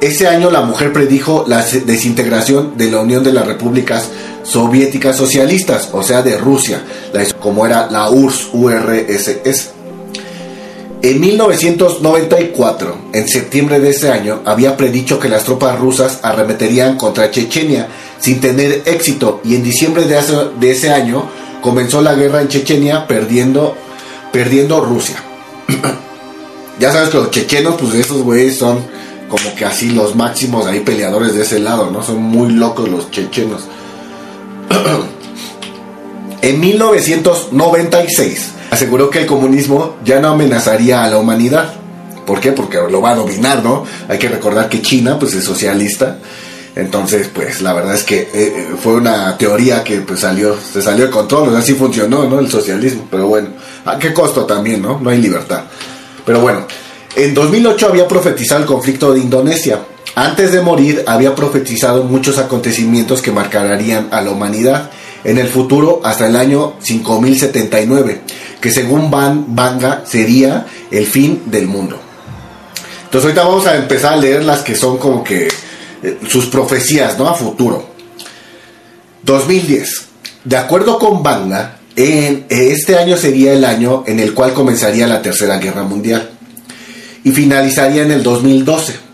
ese 0.00 0.26
año 0.26 0.50
la 0.50 0.62
mujer 0.62 0.92
predijo 0.92 1.44
la 1.46 1.62
desintegración 1.62 2.76
de 2.76 2.90
la 2.90 3.00
Unión 3.00 3.22
de 3.22 3.32
las 3.32 3.46
Repúblicas 3.46 4.08
Soviéticas 4.46 5.16
Socialistas, 5.16 5.88
o 5.92 6.02
sea, 6.02 6.22
de 6.22 6.36
Rusia, 6.36 6.82
como 7.40 7.66
era 7.66 7.90
la 7.90 8.10
URSS, 8.10 8.50
URSS. 8.52 9.70
En 11.02 11.20
1994, 11.20 12.96
en 13.12 13.28
septiembre 13.28 13.80
de 13.80 13.90
ese 13.90 14.10
año, 14.10 14.40
había 14.44 14.76
predicho 14.76 15.20
que 15.20 15.28
las 15.28 15.44
tropas 15.44 15.78
rusas 15.78 16.20
arremeterían 16.22 16.96
contra 16.96 17.30
Chechenia 17.30 17.88
sin 18.18 18.40
tener 18.40 18.82
éxito 18.86 19.40
y 19.44 19.56
en 19.56 19.62
diciembre 19.62 20.04
de 20.04 20.18
ese, 20.18 20.34
de 20.58 20.70
ese 20.70 20.90
año 20.90 21.28
comenzó 21.60 22.00
la 22.00 22.14
guerra 22.14 22.40
en 22.40 22.48
Chechenia 22.48 23.06
perdiendo, 23.06 23.76
perdiendo 24.32 24.80
Rusia. 24.80 25.16
ya 26.80 26.92
sabes 26.92 27.10
que 27.10 27.18
los 27.18 27.30
chechenos, 27.30 27.74
pues 27.80 27.94
esos 27.94 28.22
güeyes 28.22 28.56
son 28.56 28.78
como 29.28 29.54
que 29.54 29.64
así 29.64 29.90
los 29.90 30.14
máximos 30.14 30.66
ahí 30.66 30.80
peleadores 30.80 31.34
de 31.34 31.42
ese 31.42 31.58
lado, 31.58 31.90
¿no? 31.90 32.02
Son 32.02 32.22
muy 32.22 32.52
locos 32.52 32.88
los 32.88 33.10
chechenos. 33.10 33.62
en 36.42 36.60
1996 36.60 38.50
aseguró 38.70 39.10
que 39.10 39.20
el 39.20 39.26
comunismo 39.26 39.96
ya 40.04 40.20
no 40.20 40.28
amenazaría 40.28 41.04
a 41.04 41.08
la 41.08 41.18
humanidad. 41.18 41.74
¿Por 42.26 42.40
qué? 42.40 42.52
Porque 42.52 42.78
lo 42.90 43.00
va 43.00 43.10
a 43.10 43.14
dominar, 43.14 43.62
¿no? 43.62 43.84
Hay 44.08 44.18
que 44.18 44.28
recordar 44.28 44.68
que 44.68 44.82
China, 44.82 45.18
pues 45.18 45.34
es 45.34 45.44
socialista 45.44 46.18
entonces, 46.76 47.30
pues 47.34 47.62
la 47.62 47.72
verdad 47.72 47.94
es 47.94 48.04
que 48.04 48.20
eh, 48.20 48.28
eh, 48.34 48.68
fue 48.78 48.92
una 48.92 49.36
teoría 49.38 49.82
que 49.82 50.02
pues 50.02 50.20
salió, 50.20 50.54
se 50.60 50.82
salió 50.82 51.06
de 51.06 51.10
control, 51.10 51.48
o 51.48 51.62
funcionó, 51.74 52.28
¿no? 52.28 52.38
El 52.38 52.50
socialismo, 52.50 53.08
pero 53.10 53.26
bueno, 53.26 53.48
¿a 53.86 53.98
qué 53.98 54.12
costo 54.12 54.44
también, 54.44 54.82
no? 54.82 55.00
No 55.00 55.08
hay 55.08 55.16
libertad. 55.16 55.64
Pero 56.26 56.40
bueno, 56.40 56.66
en 57.16 57.32
2008 57.32 57.86
había 57.88 58.06
profetizado 58.06 58.60
el 58.60 58.66
conflicto 58.66 59.14
de 59.14 59.20
Indonesia. 59.20 59.80
Antes 60.18 60.50
de 60.50 60.62
morir 60.62 61.04
había 61.06 61.34
profetizado 61.34 62.02
muchos 62.02 62.38
acontecimientos 62.38 63.20
que 63.20 63.30
marcarían 63.30 64.08
a 64.10 64.22
la 64.22 64.30
humanidad 64.30 64.90
en 65.24 65.36
el 65.36 65.46
futuro 65.46 66.00
hasta 66.04 66.26
el 66.26 66.36
año 66.36 66.76
5079, 66.80 68.22
que 68.58 68.70
según 68.70 69.10
Van 69.10 69.54
Banga 69.54 70.04
sería 70.06 70.64
el 70.90 71.04
fin 71.04 71.42
del 71.44 71.66
mundo. 71.66 72.00
Entonces 73.04 73.24
ahorita 73.24 73.44
vamos 73.44 73.66
a 73.66 73.76
empezar 73.76 74.14
a 74.14 74.16
leer 74.16 74.42
las 74.42 74.62
que 74.62 74.74
son 74.74 74.96
como 74.96 75.22
que 75.22 75.48
eh, 76.02 76.18
sus 76.26 76.46
profecías 76.46 77.18
¿no? 77.18 77.28
a 77.28 77.34
futuro. 77.34 77.86
2010. 79.22 80.06
De 80.44 80.56
acuerdo 80.56 80.98
con 80.98 81.22
Banga, 81.22 81.76
en 81.94 82.46
este 82.48 82.96
año 82.96 83.18
sería 83.18 83.52
el 83.52 83.66
año 83.66 84.02
en 84.06 84.18
el 84.18 84.32
cual 84.32 84.54
comenzaría 84.54 85.06
la 85.06 85.20
Tercera 85.20 85.58
Guerra 85.58 85.82
Mundial 85.82 86.30
y 87.22 87.32
finalizaría 87.32 88.02
en 88.02 88.12
el 88.12 88.22
2012. 88.22 89.05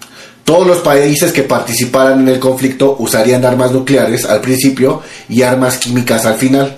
Todos 0.44 0.66
los 0.66 0.78
países 0.78 1.32
que 1.32 1.42
participaran 1.42 2.20
en 2.20 2.28
el 2.28 2.40
conflicto 2.40 2.96
usarían 2.98 3.44
armas 3.44 3.72
nucleares 3.72 4.24
al 4.24 4.40
principio 4.40 5.02
y 5.28 5.42
armas 5.42 5.78
químicas 5.78 6.26
al 6.26 6.34
final. 6.34 6.76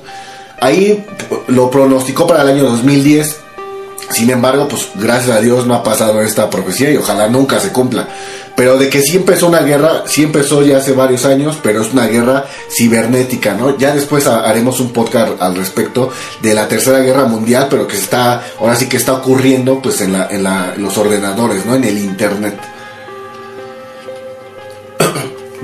Ahí 0.61 1.04
lo 1.49 1.71
pronosticó 1.71 2.26
para 2.26 2.42
el 2.42 2.49
año 2.49 2.64
2010 2.64 3.37
Sin 4.11 4.30
embargo, 4.30 4.68
pues 4.68 4.88
gracias 4.94 5.37
a 5.37 5.40
Dios 5.40 5.66
no 5.66 5.75
ha 5.75 5.83
pasado 5.83 6.21
esta 6.23 6.50
profecía 6.50 6.90
y 6.90 6.97
ojalá 6.97 7.28
nunca 7.28 7.59
se 7.59 7.71
cumpla. 7.71 8.09
Pero 8.56 8.76
de 8.76 8.88
que 8.88 9.02
sí 9.02 9.16
empezó 9.16 9.49
una 9.49 9.61
guerra, 9.61 10.04
sí 10.06 10.23
empezó 10.23 10.62
ya 10.62 10.76
hace 10.78 10.92
varios 10.92 11.25
años, 11.25 11.59
pero 11.62 11.83
es 11.83 11.92
una 11.92 12.06
guerra 12.06 12.44
cibernética, 12.71 13.54
¿no? 13.54 13.76
Ya 13.76 13.92
después 13.92 14.26
haremos 14.26 14.78
un 14.78 14.92
podcast 14.92 15.40
al 15.42 15.56
respecto 15.56 16.11
de 16.40 16.54
la 16.54 16.68
Tercera 16.68 17.00
Guerra 17.00 17.25
Mundial, 17.25 17.66
pero 17.68 17.88
que 17.88 17.97
está, 17.97 18.42
ahora 18.61 18.76
sí 18.76 18.88
que 18.88 18.99
está 18.99 19.14
ocurriendo 19.14 19.83
pues 19.83 20.00
en, 20.02 20.12
la, 20.12 20.28
en, 20.30 20.44
la, 20.44 20.75
en 20.76 20.83
los 20.83 20.97
ordenadores, 20.97 21.66
¿no? 21.66 21.75
En 21.75 21.85
el 21.85 21.99
Internet. 21.99 22.74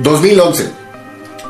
2011. 0.03 0.71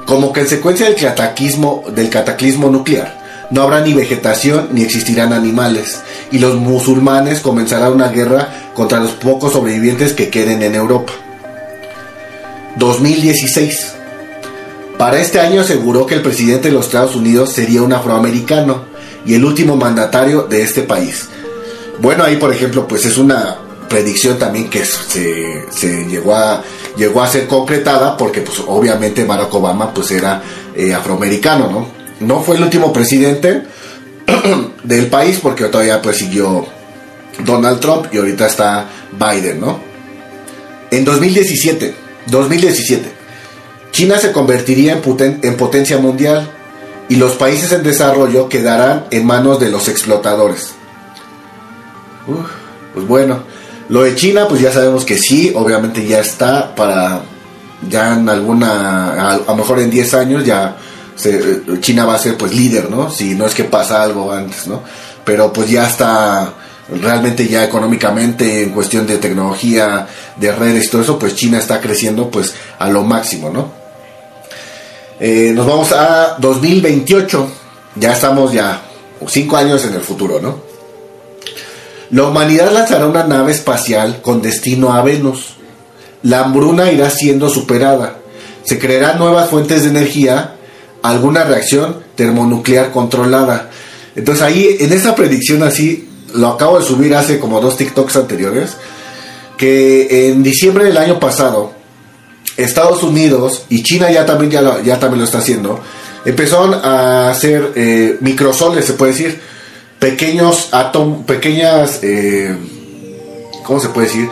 Como 0.07 0.33
consecuencia 0.33 0.87
del 0.87 0.97
cataclismo, 0.97 1.85
del 1.95 2.11
cataclismo 2.11 2.69
nuclear, 2.69 3.49
no 3.51 3.63
habrá 3.63 3.81
ni 3.81 3.95
vegetación 3.95 4.69
ni 4.73 4.83
existirán 4.83 5.33
animales, 5.33 6.01
y 6.31 6.39
los 6.39 6.57
musulmanes 6.57 7.41
comenzarán 7.41 7.93
una 7.93 8.09
guerra 8.09 8.71
contra 8.75 9.01
los 9.01 9.13
pocos 9.13 9.53
sobrevivientes 9.53 10.13
que 10.13 10.31
queden 10.31 10.63
en 10.63 10.75
Europa. 10.75 11.13
2016. 12.77 13.95
Para 14.99 15.21
este 15.21 15.41
año 15.41 15.63
aseguró 15.63 16.07
que 16.07 16.15
el 16.15 16.23
presidente 16.23 16.69
de 16.69 16.75
los 16.75 16.87
Estados 16.87 17.17
Unidos 17.17 17.53
sería 17.53 17.83
un 17.83 17.93
afroamericano 17.93 18.85
y 19.25 19.35
el 19.35 19.45
último 19.45 19.77
mandatario 19.77 20.43
de 20.43 20.63
este 20.63 20.83
país. 20.83 21.29
Bueno, 22.01 22.25
ahí 22.25 22.37
por 22.37 22.53
ejemplo, 22.53 22.87
pues 22.87 23.05
es 23.07 23.17
una 23.17 23.57
predicción 23.89 24.39
también 24.39 24.71
que 24.71 24.85
se, 24.85 25.65
se 25.71 26.05
llegó, 26.07 26.35
a, 26.35 26.63
llegó 27.01 27.23
a 27.23 27.29
ser 27.29 27.47
concretada 27.47 28.15
porque 28.15 28.43
pues 28.43 28.63
obviamente 28.67 29.25
Barack 29.25 29.55
Obama 29.55 29.95
pues 29.95 30.11
era 30.11 30.43
eh, 30.77 30.93
afroamericano, 30.93 31.71
¿no? 31.71 31.87
No 32.21 32.43
fue 32.43 32.57
el 32.57 32.63
último 32.63 32.93
presidente 32.93 33.63
del 34.85 35.07
país 35.07 35.41
porque 35.43 35.65
todavía 35.65 36.03
pues 36.03 36.19
siguió 36.19 36.67
Donald 37.43 37.81
Trump 37.81 38.09
y 38.13 38.19
ahorita 38.19 38.47
está 38.47 38.87
Biden, 39.13 39.61
¿no? 39.61 39.81
En 40.91 41.03
2017 41.07 41.95
2017. 42.27 43.11
China 43.93 44.19
se 44.19 44.33
convertiría 44.33 45.01
en, 45.03 45.57
potencia 45.57 45.97
mundial 45.97 46.51
y 47.09 47.17
los 47.17 47.33
países 47.33 47.73
en 47.73 47.83
desarrollo 47.83 48.51
quedarán 48.51 49.07
en 49.11 49.25
manos 49.25 49.59
de 49.59 49.71
los 49.71 49.89
explotadores. 49.89 50.73
pues 52.93 53.07
bueno, 53.09 53.43
lo 53.91 54.05
de 54.05 54.15
China, 54.15 54.47
pues 54.49 54.61
ya 54.61 54.73
sabemos 54.73 55.05
que 55.05 55.19
sí, 55.19 55.53
obviamente 55.55 56.07
ya 56.07 56.21
está 56.21 56.77
para, 56.77 57.23
ya 57.89 58.15
en 58.15 58.29
alguna, 58.29 59.33
a, 59.33 59.39
lo 59.39 59.57
mejor 59.57 59.81
en 59.81 59.91
10 59.91 60.15
años 60.15 60.45
ya 60.45 60.77
China 61.81 62.05
va 62.05 62.15
a 62.15 62.19
ser 62.19 62.37
pues 62.37 62.55
líder, 62.55 62.89
¿no? 62.89 63.11
Si 63.11 63.35
no 63.35 63.47
es 63.47 63.55
que 63.55 63.65
pasa 63.65 64.01
algo 64.01 64.33
antes, 64.33 64.69
¿no? 64.69 64.83
Pero 65.25 65.53
pues 65.53 65.69
ya 65.69 65.89
está 65.89 66.55
realmente 67.01 67.49
ya 67.49 67.65
económicamente, 67.65 68.63
en 68.63 68.71
cuestión 68.71 69.09
de 69.09 69.19
tecnología, 69.19 70.07
de 70.37 70.53
redes 70.53 70.87
y 70.87 70.89
todo 70.89 71.03
eso, 71.03 71.19
pues 71.19 71.35
China 71.35 71.59
está 71.59 71.81
creciendo 71.81 72.31
pues 72.31 72.55
a 72.79 72.89
lo 72.89 73.03
máximo, 73.03 73.51
¿no? 73.51 73.73
Eh, 75.19 75.51
nos 75.53 75.67
vamos 75.67 75.91
a 75.91 76.37
2028, 76.39 77.51
ya 77.97 78.13
estamos 78.13 78.53
ya 78.53 78.83
cinco 79.27 79.57
años 79.57 79.85
en 79.85 79.95
el 79.95 80.01
futuro, 80.01 80.41
¿no? 80.41 80.70
La 82.11 82.25
humanidad 82.25 82.73
lanzará 82.73 83.07
una 83.07 83.25
nave 83.25 83.53
espacial 83.53 84.21
con 84.21 84.43
destino 84.43 84.93
a 84.93 85.03
Venus. 85.03 85.55
La 86.23 86.41
hambruna 86.41 86.91
irá 86.91 87.09
siendo 87.09 87.49
superada. 87.49 88.17
Se 88.65 88.79
crearán 88.79 89.19
nuevas 89.19 89.49
fuentes 89.49 89.85
de 89.85 89.91
energía, 89.91 90.57
alguna 91.03 91.45
reacción 91.45 91.97
termonuclear 92.17 92.91
controlada. 92.91 93.71
Entonces 94.17 94.43
ahí, 94.43 94.77
en 94.81 94.93
esa 94.93 95.15
predicción 95.15 95.63
así, 95.63 96.09
lo 96.35 96.49
acabo 96.49 96.79
de 96.79 96.85
subir 96.85 97.15
hace 97.15 97.39
como 97.39 97.61
dos 97.61 97.77
TikToks 97.77 98.17
anteriores, 98.17 98.77
que 99.57 100.29
en 100.29 100.43
diciembre 100.43 100.85
del 100.85 100.97
año 100.97 101.21
pasado, 101.21 101.73
Estados 102.57 103.03
Unidos 103.03 103.65
y 103.69 103.83
China 103.83 104.11
ya 104.11 104.27
también, 104.27 104.51
ya 104.51 104.63
lo, 104.63 104.73
también 104.73 105.19
lo 105.19 105.25
está 105.25 105.39
haciendo, 105.39 105.81
empezaron 106.25 106.75
a 106.75 107.31
hacer 107.31 107.73
eh, 107.77 108.19
microsoles, 108.21 108.85
se 108.85 108.95
puede 108.95 109.13
decir, 109.13 109.41
pequeños 110.01 110.71
átomos, 110.73 111.25
pequeñas, 111.25 112.01
eh, 112.03 112.57
¿cómo 113.65 113.79
se 113.79 113.91
puede 113.91 114.09
decir? 114.09 114.29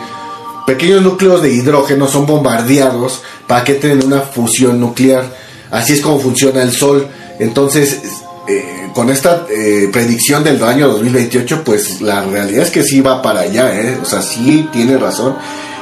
Pequeños 0.65 1.01
núcleos 1.01 1.41
de 1.41 1.53
hidrógeno 1.53 2.07
son 2.07 2.25
bombardeados 2.25 3.21
para 3.47 3.63
que 3.63 3.75
tengan 3.75 4.05
una 4.05 4.21
fusión 4.21 4.79
nuclear. 4.79 5.23
Así 5.71 5.93
es 5.93 6.01
como 6.01 6.19
funciona 6.19 6.61
el 6.61 6.73
Sol. 6.73 7.07
Entonces, 7.39 8.01
eh, 8.47 8.89
con 8.93 9.09
esta 9.09 9.45
eh, 9.49 9.89
predicción 9.91 10.43
del 10.43 10.63
año 10.63 10.87
2028, 10.89 11.63
pues 11.63 12.01
la 12.01 12.23
realidad 12.23 12.63
es 12.63 12.71
que 12.71 12.83
sí 12.83 13.01
va 13.01 13.21
para 13.21 13.41
allá, 13.41 13.79
¿eh? 13.79 13.97
o 14.01 14.05
sea, 14.05 14.21
sí 14.21 14.67
tiene 14.71 14.97
razón 14.97 15.35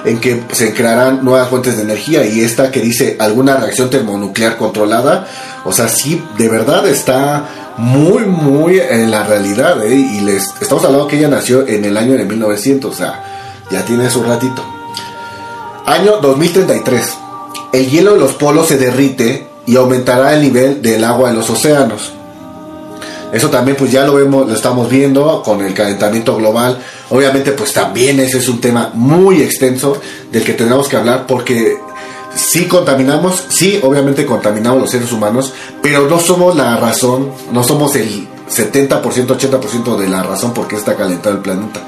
en 0.08 0.20
que 0.20 0.42
se 0.54 0.74
crearán 0.74 1.24
nuevas 1.24 1.50
fuentes 1.50 1.76
de 1.76 1.84
energía 1.84 2.26
y 2.26 2.42
esta 2.42 2.72
que 2.72 2.80
dice 2.80 3.18
alguna 3.20 3.58
reacción 3.58 3.90
termonuclear 3.90 4.58
controlada, 4.58 5.28
o 5.66 5.74
sea, 5.74 5.90
sí, 5.90 6.24
de 6.38 6.48
verdad 6.48 6.88
está 6.88 7.74
muy, 7.78 8.26
muy 8.26 8.80
en 8.80 9.12
la 9.12 9.24
realidad, 9.24 9.84
¿eh? 9.86 9.96
y 9.96 10.22
les 10.22 10.50
estamos 10.62 10.84
hablando 10.86 11.08
que 11.08 11.18
ella 11.18 11.28
nació 11.28 11.68
en 11.68 11.86
el 11.86 11.98
año 11.98 12.14
de 12.14 12.24
1900, 12.26 12.92
o 12.92 12.98
sea, 12.98 13.64
ya 13.70 13.84
tiene 13.84 14.10
su 14.10 14.24
ratito. 14.24 14.64
Año 15.86 16.18
2033. 16.22 17.14
El 17.74 17.90
hielo 17.90 18.14
de 18.14 18.20
los 18.20 18.34
polos 18.34 18.68
se 18.68 18.78
derrite 18.78 19.48
y 19.66 19.76
aumentará 19.76 20.34
el 20.34 20.42
nivel 20.42 20.82
del 20.82 21.04
agua 21.04 21.30
en 21.30 21.36
los 21.36 21.50
océanos. 21.50 22.14
Eso 23.31 23.50
también 23.50 23.75
pues 23.75 23.91
ya 23.91 24.05
lo 24.05 24.15
vemos, 24.15 24.48
lo 24.48 24.53
estamos 24.53 24.89
viendo 24.89 25.41
con 25.43 25.62
el 25.62 25.74
calentamiento 25.74 26.36
global. 26.38 26.77
Obviamente 27.10 27.51
pues 27.51 27.74
también 27.74 28.19
ese 28.19 28.38
es 28.38 28.48
un 28.48 28.62
tema 28.62 28.91
muy 28.93 29.41
extenso 29.41 30.00
del 30.31 30.43
que 30.43 30.53
tenemos 30.53 30.88
que 30.88 30.96
hablar 30.96 31.27
porque 31.27 31.77
sí 32.36 32.67
contaminamos, 32.67 33.43
sí 33.50 33.79
obviamente 33.84 34.25
contaminamos 34.25 34.81
los 34.81 34.91
seres 34.91 35.12
humanos, 35.12 35.53
pero 35.81 36.07
no 36.07 36.19
somos 36.19 36.55
la 36.55 36.77
razón, 36.77 37.31
no 37.51 37.63
somos 37.63 37.96
el 37.96 38.27
70%, 38.50 39.01
80% 39.01 39.98
de 39.98 40.07
la 40.07 40.24
razón 40.24 40.53
por 40.53 40.67
qué 40.67 40.77
está 40.77 40.96
calentado 40.96 41.36
el 41.36 41.41
planeta. 41.41 41.81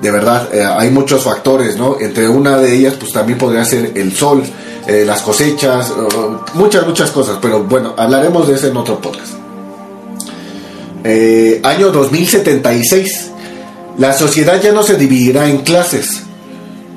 De 0.00 0.10
verdad, 0.10 0.48
eh, 0.54 0.64
hay 0.64 0.90
muchos 0.90 1.24
factores, 1.24 1.76
¿no? 1.76 1.98
Entre 2.00 2.28
una 2.28 2.56
de 2.56 2.74
ellas 2.74 2.94
pues 2.98 3.12
también 3.12 3.38
podría 3.38 3.64
ser 3.64 3.92
el 3.96 4.14
sol, 4.16 4.42
eh, 4.86 5.04
las 5.04 5.20
cosechas, 5.22 5.92
muchas, 6.54 6.86
muchas 6.86 7.10
cosas, 7.10 7.38
pero 7.42 7.64
bueno, 7.64 7.94
hablaremos 7.96 8.48
de 8.48 8.54
eso 8.54 8.68
en 8.68 8.76
otro 8.76 8.98
podcast. 9.00 9.39
Eh, 11.04 11.60
año 11.64 11.90
2076. 11.90 13.30
La 13.98 14.12
sociedad 14.12 14.60
ya 14.60 14.72
no 14.72 14.82
se 14.82 14.96
dividirá 14.96 15.48
en 15.48 15.58
clases. 15.58 16.22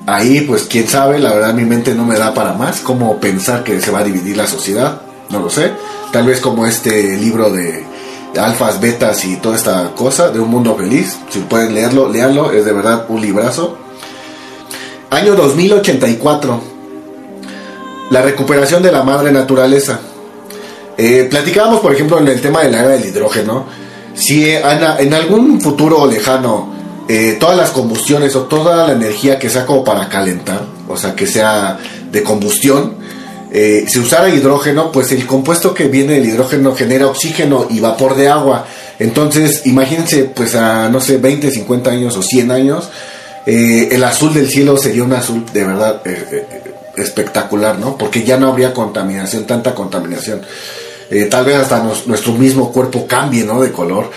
Ahí, 0.05 0.41
pues, 0.41 0.63
quién 0.63 0.87
sabe, 0.87 1.19
la 1.19 1.33
verdad 1.33 1.53
mi 1.53 1.63
mente 1.63 1.95
no 1.95 2.05
me 2.05 2.17
da 2.17 2.33
para 2.33 2.53
más. 2.53 2.81
¿Cómo 2.81 3.19
pensar 3.19 3.63
que 3.63 3.81
se 3.81 3.91
va 3.91 3.99
a 3.99 4.03
dividir 4.03 4.35
la 4.35 4.47
sociedad? 4.47 5.01
No 5.29 5.39
lo 5.39 5.49
sé. 5.49 5.71
Tal 6.11 6.25
vez 6.25 6.41
como 6.41 6.65
este 6.65 7.17
libro 7.17 7.49
de 7.49 7.85
alfas, 8.37 8.81
betas 8.81 9.23
y 9.25 9.37
toda 9.37 9.55
esta 9.55 9.93
cosa 9.95 10.29
de 10.29 10.39
un 10.39 10.49
mundo 10.49 10.75
feliz. 10.75 11.17
Si 11.29 11.39
pueden 11.39 11.73
leerlo, 11.73 12.09
leanlo. 12.09 12.51
Es 12.51 12.65
de 12.65 12.73
verdad 12.73 13.05
un 13.07 13.21
librazo. 13.21 13.77
Año 15.09 15.35
2084. 15.35 16.61
La 18.09 18.21
recuperación 18.21 18.83
de 18.83 18.91
la 18.91 19.03
madre 19.03 19.31
naturaleza. 19.31 19.99
Eh, 20.97 21.27
platicábamos, 21.29 21.79
por 21.79 21.93
ejemplo, 21.93 22.19
en 22.19 22.27
el 22.27 22.41
tema 22.41 22.61
de 22.61 22.69
la 22.69 22.79
era 22.81 22.89
del 22.89 23.05
hidrógeno 23.05 23.65
si 24.13 24.51
en 24.51 25.13
algún 25.13 25.59
futuro 25.59 26.05
lejano 26.05 26.73
eh, 27.07 27.37
todas 27.39 27.57
las 27.57 27.71
combustiones 27.71 28.35
o 28.35 28.43
toda 28.43 28.87
la 28.87 28.93
energía 28.93 29.37
que 29.37 29.49
sea 29.49 29.65
como 29.65 29.83
para 29.83 30.07
calentar, 30.07 30.61
o 30.87 30.95
sea, 30.95 31.15
que 31.15 31.27
sea 31.27 31.77
de 32.11 32.23
combustión, 32.23 32.95
eh, 33.51 33.85
si 33.87 33.99
usara 33.99 34.29
hidrógeno, 34.29 34.91
pues 34.91 35.11
el 35.11 35.27
compuesto 35.27 35.73
que 35.73 35.87
viene 35.87 36.13
del 36.13 36.25
hidrógeno 36.25 36.73
genera 36.73 37.07
oxígeno 37.07 37.67
y 37.69 37.79
vapor 37.79 38.15
de 38.15 38.29
agua. 38.29 38.65
Entonces, 38.99 39.65
imagínense, 39.65 40.23
pues 40.23 40.55
a, 40.55 40.89
no 40.89 41.01
sé, 41.01 41.17
20, 41.17 41.51
50 41.51 41.89
años 41.91 42.15
o 42.15 42.23
100 42.23 42.51
años, 42.51 42.89
eh, 43.45 43.89
el 43.91 44.03
azul 44.03 44.33
del 44.33 44.49
cielo 44.49 44.77
sería 44.77 45.03
un 45.03 45.13
azul 45.13 45.45
de 45.53 45.65
verdad 45.65 46.01
espectacular, 46.95 47.77
¿no? 47.77 47.97
Porque 47.97 48.23
ya 48.23 48.37
no 48.37 48.47
habría 48.47 48.73
contaminación, 48.73 49.45
tanta 49.45 49.75
contaminación. 49.75 50.41
Eh, 51.09 51.25
tal 51.25 51.45
vez 51.45 51.57
hasta 51.57 51.83
nuestro 52.05 52.33
mismo 52.33 52.71
cuerpo 52.71 53.05
cambie, 53.07 53.43
¿no? 53.43 53.61
De 53.61 53.71
color. 53.71 54.09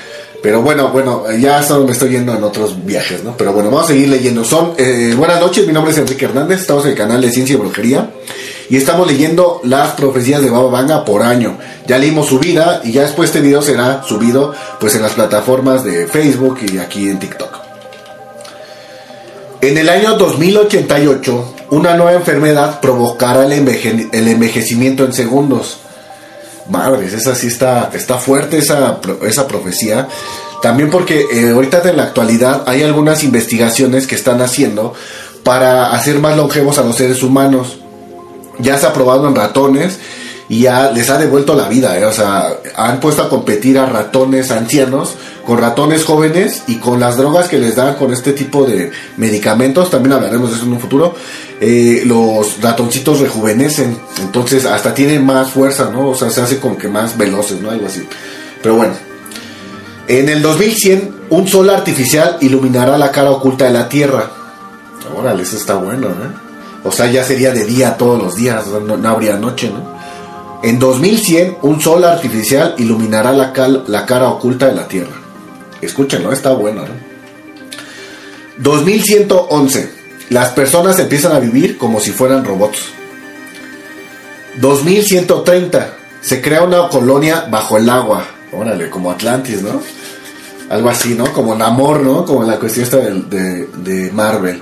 Pero 0.42 0.62
bueno, 0.62 0.90
bueno, 0.90 1.24
ya 1.40 1.62
solo 1.62 1.84
me 1.84 1.92
estoy 1.92 2.10
yendo 2.10 2.34
en 2.34 2.44
otros 2.44 2.84
viajes, 2.84 3.24
¿no? 3.24 3.36
Pero 3.36 3.52
bueno, 3.52 3.70
vamos 3.70 3.86
a 3.86 3.92
seguir 3.92 4.08
leyendo. 4.08 4.44
Son, 4.44 4.74
eh, 4.76 5.14
buenas 5.16 5.40
noches, 5.40 5.66
mi 5.66 5.72
nombre 5.72 5.92
es 5.92 5.98
Enrique 5.98 6.24
Hernández, 6.24 6.60
estamos 6.60 6.84
en 6.84 6.90
el 6.92 6.96
canal 6.96 7.20
de 7.20 7.30
Ciencia 7.32 7.54
y 7.54 7.56
Brujería 7.56 8.10
y 8.68 8.76
estamos 8.76 9.06
leyendo 9.06 9.60
las 9.64 9.92
profecías 9.92 10.42
de 10.42 10.50
Baba 10.50 10.70
Vanga 10.70 11.04
por 11.04 11.22
año. 11.22 11.58
Ya 11.86 11.98
leímos 11.98 12.28
su 12.28 12.38
vida 12.38 12.80
y 12.84 12.92
ya 12.92 13.02
después 13.02 13.30
este 13.30 13.40
video 13.40 13.62
será 13.62 14.02
subido 14.04 14.54
pues 14.78 14.94
en 14.94 15.02
las 15.02 15.12
plataformas 15.12 15.84
de 15.84 16.06
Facebook 16.06 16.58
y 16.62 16.78
aquí 16.78 17.08
en 17.08 17.18
TikTok. 17.18 17.56
En 19.62 19.78
el 19.78 19.88
año 19.88 20.16
2088, 20.16 21.54
una 21.70 21.96
nueva 21.96 22.12
enfermedad 22.12 22.80
provocará 22.80 23.46
el 23.46 23.52
envejecimiento 23.52 25.04
en 25.04 25.12
segundos 25.12 25.78
madres, 26.68 27.12
esa 27.12 27.34
sí 27.34 27.46
está, 27.46 27.90
está 27.94 28.18
fuerte 28.18 28.58
esa, 28.58 29.00
esa 29.22 29.46
profecía. 29.46 30.08
También 30.62 30.90
porque 30.90 31.26
eh, 31.32 31.50
ahorita 31.50 31.88
en 31.88 31.98
la 31.98 32.04
actualidad 32.04 32.64
hay 32.66 32.82
algunas 32.82 33.22
investigaciones 33.24 34.06
que 34.06 34.14
están 34.14 34.40
haciendo 34.40 34.94
para 35.42 35.92
hacer 35.92 36.18
más 36.18 36.36
longevos 36.36 36.78
a 36.78 36.82
los 36.82 36.96
seres 36.96 37.22
humanos. 37.22 37.78
Ya 38.58 38.78
se 38.78 38.86
ha 38.86 38.92
probado 38.92 39.28
en 39.28 39.36
ratones 39.36 39.98
y 40.48 40.60
ya 40.60 40.90
les 40.92 41.10
ha 41.10 41.18
devuelto 41.18 41.54
la 41.54 41.68
vida, 41.68 41.98
¿eh? 41.98 42.04
o 42.04 42.12
sea, 42.12 42.48
han 42.76 43.00
puesto 43.00 43.22
a 43.22 43.28
competir 43.28 43.78
a 43.78 43.86
ratones 43.86 44.50
ancianos 44.50 45.16
con 45.44 45.58
ratones 45.58 46.04
jóvenes 46.04 46.62
y 46.66 46.76
con 46.76 47.00
las 47.00 47.16
drogas 47.16 47.48
que 47.48 47.58
les 47.58 47.76
dan 47.76 47.94
con 47.94 48.12
este 48.12 48.32
tipo 48.32 48.64
de 48.64 48.90
medicamentos, 49.16 49.90
también 49.90 50.14
hablaremos 50.14 50.50
de 50.50 50.56
eso 50.56 50.64
en 50.64 50.72
un 50.72 50.80
futuro, 50.80 51.14
eh, 51.60 52.02
los 52.04 52.60
ratoncitos 52.60 53.20
rejuvenecen, 53.20 53.96
entonces 54.20 54.66
hasta 54.66 54.94
tienen 54.94 55.24
más 55.24 55.50
fuerza, 55.50 55.90
¿no? 55.90 56.08
O 56.10 56.14
sea, 56.14 56.30
se 56.30 56.40
hace 56.40 56.58
como 56.58 56.76
que 56.76 56.88
más 56.88 57.16
veloces, 57.16 57.60
¿no? 57.60 57.70
Algo 57.70 57.86
así. 57.86 58.06
Pero 58.62 58.76
bueno, 58.76 58.94
en 60.08 60.28
el 60.28 60.42
2100 60.42 61.16
un 61.30 61.48
sol 61.48 61.70
artificial 61.70 62.36
iluminará 62.40 62.98
la 62.98 63.10
cara 63.10 63.30
oculta 63.30 63.64
de 63.64 63.72
la 63.72 63.88
Tierra. 63.88 64.30
Órale, 65.16 65.42
eso 65.42 65.56
está 65.56 65.76
bueno, 65.76 66.08
¿eh? 66.08 66.46
O 66.84 66.92
sea, 66.92 67.10
ya 67.10 67.24
sería 67.24 67.52
de 67.52 67.64
día 67.64 67.96
todos 67.96 68.22
los 68.22 68.36
días, 68.36 68.66
no, 68.66 69.08
habría 69.08 69.36
noche, 69.36 69.70
¿no? 69.70 69.96
En 70.62 70.78
2100, 70.78 71.58
un 71.62 71.80
sol 71.80 72.04
artificial 72.04 72.74
iluminará 72.78 73.32
la 73.32 73.52
cara 74.06 74.28
oculta 74.28 74.66
de 74.66 74.74
la 74.74 74.86
Tierra. 74.88 75.26
Escúchenlo, 75.80 76.32
está 76.32 76.52
bueno. 76.52 76.82
¿no? 76.82 76.94
2111. 78.58 79.95
Las 80.30 80.50
personas 80.50 80.98
empiezan 80.98 81.32
a 81.32 81.38
vivir 81.38 81.78
como 81.78 82.00
si 82.00 82.10
fueran 82.10 82.44
robots. 82.44 82.78
2130. 84.60 85.92
Se 86.20 86.40
crea 86.40 86.62
una 86.62 86.88
colonia 86.88 87.46
bajo 87.50 87.76
el 87.76 87.88
agua. 87.88 88.24
Órale, 88.52 88.90
como 88.90 89.10
Atlantis, 89.10 89.62
¿no? 89.62 89.80
Algo 90.70 90.88
así, 90.88 91.14
¿no? 91.14 91.32
Como 91.32 91.54
Namor, 91.54 92.00
¿no? 92.00 92.24
Como 92.24 92.42
la 92.44 92.58
cuestión 92.58 92.84
esta 92.84 92.96
de, 92.98 93.22
de- 93.22 93.66
de 93.76 94.10
Marvel. 94.12 94.60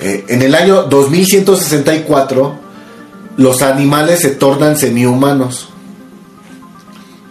Eh, 0.00 0.24
en 0.28 0.42
el 0.42 0.54
año 0.54 0.84
2164 0.84 2.60
los 3.38 3.62
animales 3.62 4.20
se 4.20 4.30
tornan 4.30 4.76
semi-humanos. 4.76 5.68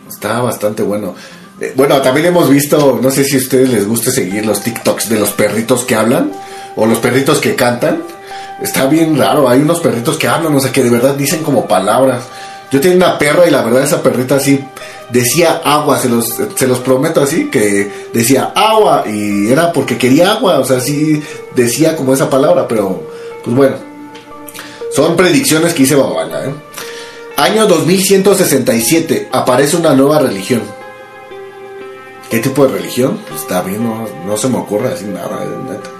Está 0.10 0.42
bastante 0.42 0.84
bueno. 0.84 1.16
Eh, 1.62 1.74
bueno, 1.78 2.02
también 2.02 2.28
hemos 2.28 2.50
visto, 2.50 3.00
no 3.02 3.10
sé 3.12 3.24
si 3.24 3.36
a 3.36 3.40
ustedes 3.40 3.70
les 3.70 3.88
gusta 3.88 4.12
seguir 4.12 4.46
los 4.46 4.62
TikToks 4.62 5.10
de 5.10 5.20
los 5.20 5.30
perritos 5.32 5.86
que 5.86 5.96
hablan 5.96 6.32
o 6.78 6.86
los 6.86 7.00
perritos 7.00 7.40
que 7.40 7.56
cantan. 7.56 8.04
Está 8.62 8.86
bien 8.86 9.18
raro, 9.18 9.50
hay 9.50 9.60
unos 9.60 9.82
perritos 9.82 10.18
que 10.18 10.28
hablan, 10.28 10.56
o 10.56 10.60
sea, 10.62 10.72
que 10.72 10.84
de 10.84 10.90
verdad 10.90 11.16
dicen 11.16 11.44
como 11.44 11.68
palabras. 11.68 12.24
Yo 12.72 12.80
tenía 12.80 12.98
una 12.98 13.18
perra 13.20 13.46
y 13.48 13.52
la 13.52 13.62
verdad 13.62 13.84
esa 13.84 14.02
perrita 14.02 14.36
así 14.36 14.64
decía 15.10 15.62
agua, 15.64 16.00
se 16.00 16.10
los, 16.10 16.34
se 16.56 16.68
los 16.68 16.80
prometo 16.80 17.22
así, 17.22 17.50
que 17.50 17.92
decía 18.14 18.52
agua 18.56 19.04
y 19.08 19.52
era 19.52 19.72
porque 19.74 19.98
quería 19.98 20.32
agua, 20.32 20.60
o 20.60 20.66
sea, 20.66 20.80
sí 20.80 21.22
decía 21.56 21.96
como 21.96 22.14
esa 22.14 22.30
palabra, 22.30 22.68
pero 22.68 23.04
pues 23.44 23.56
bueno, 23.56 23.76
son 24.94 25.16
predicciones 25.16 25.74
que 25.74 25.84
hice 25.84 25.96
Babana. 25.96 26.46
¿eh? 26.46 26.54
Año 27.38 27.68
2167. 27.68 29.30
Aparece 29.32 29.78
una 29.78 29.94
nueva 29.94 30.20
religión. 30.20 30.64
¿Qué 32.30 32.40
tipo 32.40 32.66
de 32.66 32.74
religión? 32.74 33.20
Pues 33.30 33.42
está 33.42 33.62
bien, 33.62 33.84
no, 33.84 34.08
no 34.26 34.36
se 34.36 34.50
me 34.50 34.58
ocurre 34.58 34.92
así 34.92 35.06
nada. 35.06 35.40
eh, 35.44 35.72
neta. 35.72 35.97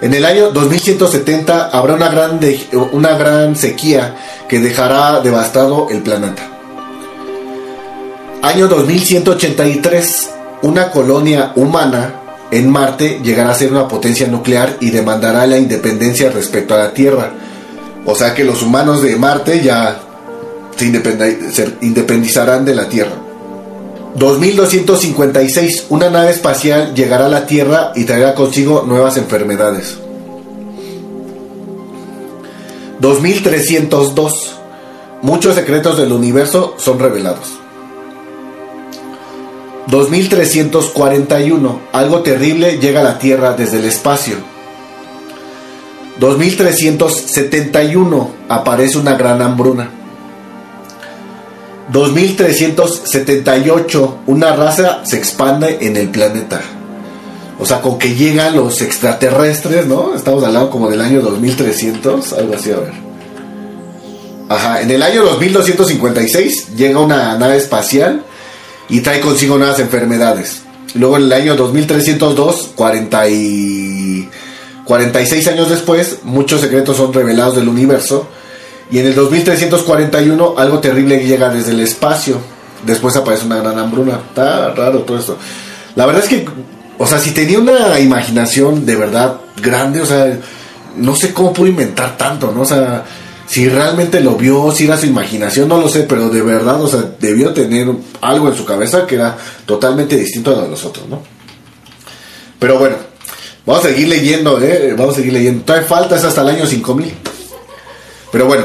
En 0.00 0.12
el 0.12 0.24
año 0.24 0.50
2170 0.50 1.68
habrá 1.68 1.94
una 1.94 2.08
gran, 2.08 2.38
de- 2.40 2.68
una 2.92 3.16
gran 3.16 3.56
sequía 3.56 4.16
que 4.48 4.58
dejará 4.60 5.20
devastado 5.20 5.88
el 5.90 6.02
planeta. 6.02 6.42
Año 8.42 8.68
2183. 8.68 10.30
Una 10.62 10.90
colonia 10.90 11.52
humana 11.56 12.14
en 12.50 12.70
Marte 12.70 13.20
llegará 13.22 13.50
a 13.50 13.54
ser 13.54 13.70
una 13.70 13.88
potencia 13.88 14.26
nuclear 14.26 14.76
y 14.80 14.90
demandará 14.90 15.46
la 15.46 15.58
independencia 15.58 16.30
respecto 16.30 16.74
a 16.74 16.78
la 16.78 16.94
Tierra. 16.94 17.30
O 18.06 18.14
sea 18.14 18.34
que 18.34 18.44
los 18.44 18.62
humanos 18.62 19.02
de 19.02 19.16
Marte 19.16 19.62
ya 19.62 19.98
se, 20.76 20.86
independizarán 21.80 22.64
de 22.64 22.74
la 22.74 22.88
Tierra. 22.88 23.12
2256. 24.14 25.86
Una 25.88 26.08
nave 26.08 26.30
espacial 26.30 26.94
llegará 26.94 27.26
a 27.26 27.30
la 27.30 27.46
Tierra 27.46 27.90
y 27.94 28.04
traerá 28.04 28.34
consigo 28.34 28.84
nuevas 28.86 29.16
enfermedades. 29.16 29.96
2302. 33.00 34.52
Muchos 35.22 35.56
secretos 35.56 35.98
del 35.98 36.12
universo 36.12 36.76
son 36.78 37.00
revelados. 37.00 37.54
2341. 39.88 41.80
Algo 41.92 42.20
terrible 42.20 42.78
llega 42.78 43.00
a 43.00 43.04
la 43.04 43.18
Tierra 43.18 43.54
desde 43.54 43.78
el 43.78 43.84
espacio. 43.84 44.36
2371 46.20 48.30
aparece 48.48 48.98
una 48.98 49.14
gran 49.14 49.42
hambruna. 49.42 50.03
2378 51.92 54.18
una 54.26 54.56
raza 54.56 55.04
se 55.04 55.16
expande 55.16 55.78
en 55.80 55.96
el 55.96 56.08
planeta. 56.08 56.60
O 57.58 57.66
sea, 57.66 57.80
con 57.80 57.98
que 57.98 58.14
llegan 58.14 58.56
los 58.56 58.82
extraterrestres, 58.82 59.86
¿no? 59.86 60.14
Estamos 60.14 60.42
hablando 60.42 60.70
como 60.70 60.90
del 60.90 61.00
año 61.00 61.20
2300, 61.20 62.32
algo 62.32 62.54
así, 62.54 62.72
a 62.72 62.76
ver. 62.76 62.92
Ajá, 64.48 64.82
en 64.82 64.90
el 64.90 65.02
año 65.02 65.22
2256 65.22 66.76
llega 66.76 67.00
una 67.00 67.38
nave 67.38 67.56
espacial 67.56 68.24
y 68.88 69.00
trae 69.00 69.20
consigo 69.20 69.56
nuevas 69.56 69.78
enfermedades. 69.78 70.62
Luego 70.94 71.16
en 71.16 71.24
el 71.24 71.32
año 71.32 71.56
2302, 71.56 72.72
40 72.74 73.28
y 73.28 74.28
46 74.84 75.48
años 75.48 75.70
después, 75.70 76.18
muchos 76.24 76.60
secretos 76.60 76.96
son 76.96 77.12
revelados 77.12 77.56
del 77.56 77.68
universo. 77.68 78.28
Y 78.94 79.00
en 79.00 79.06
el 79.06 79.16
2341 79.16 80.54
algo 80.56 80.78
terrible 80.78 81.18
llega 81.18 81.48
desde 81.48 81.72
el 81.72 81.80
espacio. 81.80 82.38
Después 82.86 83.16
aparece 83.16 83.44
una 83.44 83.56
gran 83.56 83.76
hambruna. 83.76 84.20
Está 84.28 84.72
raro 84.72 85.00
todo 85.00 85.18
esto. 85.18 85.36
La 85.96 86.06
verdad 86.06 86.22
es 86.22 86.28
que, 86.28 86.46
o 86.96 87.04
sea, 87.04 87.18
si 87.18 87.32
tenía 87.32 87.58
una 87.58 87.98
imaginación 87.98 88.86
de 88.86 88.94
verdad 88.94 89.40
grande, 89.60 90.00
o 90.00 90.06
sea, 90.06 90.38
no 90.96 91.16
sé 91.16 91.32
cómo 91.32 91.52
pudo 91.52 91.66
inventar 91.66 92.16
tanto, 92.16 92.52
¿no? 92.52 92.60
O 92.60 92.64
sea, 92.64 93.04
si 93.48 93.68
realmente 93.68 94.20
lo 94.20 94.36
vio, 94.36 94.70
si 94.70 94.84
era 94.84 94.96
su 94.96 95.06
imaginación, 95.06 95.68
no 95.68 95.80
lo 95.80 95.88
sé, 95.88 96.04
pero 96.04 96.28
de 96.28 96.42
verdad, 96.42 96.80
o 96.80 96.86
sea, 96.86 97.02
debió 97.18 97.52
tener 97.52 97.88
algo 98.20 98.48
en 98.48 98.54
su 98.54 98.64
cabeza 98.64 99.08
que 99.08 99.16
era 99.16 99.36
totalmente 99.66 100.16
distinto 100.16 100.52
a 100.52 100.54
lo 100.54 100.62
de 100.62 100.68
los 100.68 100.84
otros, 100.84 101.08
¿no? 101.08 101.20
Pero 102.60 102.78
bueno, 102.78 102.94
vamos 103.66 103.86
a 103.86 103.88
seguir 103.88 104.06
leyendo, 104.06 104.62
¿eh? 104.62 104.94
Vamos 104.96 105.14
a 105.14 105.16
seguir 105.16 105.32
leyendo. 105.32 105.64
Todavía 105.64 105.88
falta, 105.88 106.14
es 106.14 106.22
hasta 106.22 106.42
el 106.42 106.48
año 106.50 106.64
5000. 106.64 107.33
Pero 108.34 108.46
bueno, 108.46 108.64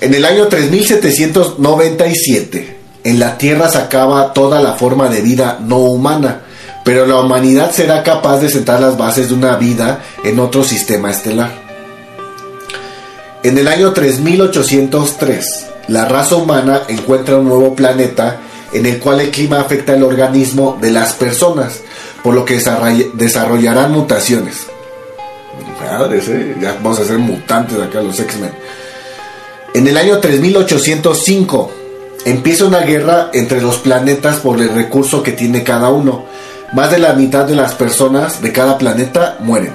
en 0.00 0.12
el 0.12 0.24
año 0.24 0.48
3797, 0.48 2.78
en 3.04 3.20
la 3.20 3.38
Tierra 3.38 3.68
se 3.68 3.78
acaba 3.78 4.32
toda 4.32 4.60
la 4.60 4.72
forma 4.72 5.08
de 5.08 5.20
vida 5.20 5.60
no 5.64 5.76
humana, 5.78 6.40
pero 6.84 7.06
la 7.06 7.20
humanidad 7.20 7.70
será 7.70 8.02
capaz 8.02 8.38
de 8.40 8.50
sentar 8.50 8.80
las 8.80 8.98
bases 8.98 9.28
de 9.28 9.36
una 9.36 9.54
vida 9.54 10.00
en 10.24 10.40
otro 10.40 10.64
sistema 10.64 11.12
estelar. 11.12 11.52
En 13.44 13.56
el 13.56 13.68
año 13.68 13.92
3803, 13.92 15.66
la 15.88 16.06
raza 16.06 16.34
humana 16.34 16.80
encuentra 16.88 17.36
un 17.36 17.48
nuevo 17.48 17.76
planeta 17.76 18.38
en 18.72 18.84
el 18.86 18.98
cual 18.98 19.20
el 19.20 19.30
clima 19.30 19.60
afecta 19.60 19.94
el 19.94 20.02
organismo 20.02 20.76
de 20.80 20.90
las 20.90 21.12
personas, 21.12 21.82
por 22.24 22.34
lo 22.34 22.44
que 22.44 22.58
desarroll- 22.58 23.12
desarrollarán 23.12 23.92
mutaciones. 23.92 24.66
Madres, 25.80 26.26
¿eh? 26.28 26.56
Ya 26.60 26.72
vamos 26.82 26.98
a 26.98 27.04
ser 27.04 27.18
mutantes 27.18 27.78
acá 27.80 28.00
los 28.00 28.18
X-Men. 28.18 28.63
En 29.74 29.86
el 29.88 29.96
año 29.96 30.18
3805 30.18 31.70
empieza 32.26 32.64
una 32.64 32.82
guerra 32.82 33.30
entre 33.32 33.60
los 33.60 33.78
planetas 33.78 34.38
por 34.38 34.60
el 34.60 34.68
recurso 34.68 35.24
que 35.24 35.32
tiene 35.32 35.64
cada 35.64 35.88
uno. 35.88 36.26
Más 36.72 36.92
de 36.92 37.00
la 37.00 37.14
mitad 37.14 37.44
de 37.44 37.56
las 37.56 37.74
personas 37.74 38.40
de 38.40 38.52
cada 38.52 38.78
planeta 38.78 39.38
mueren. 39.40 39.72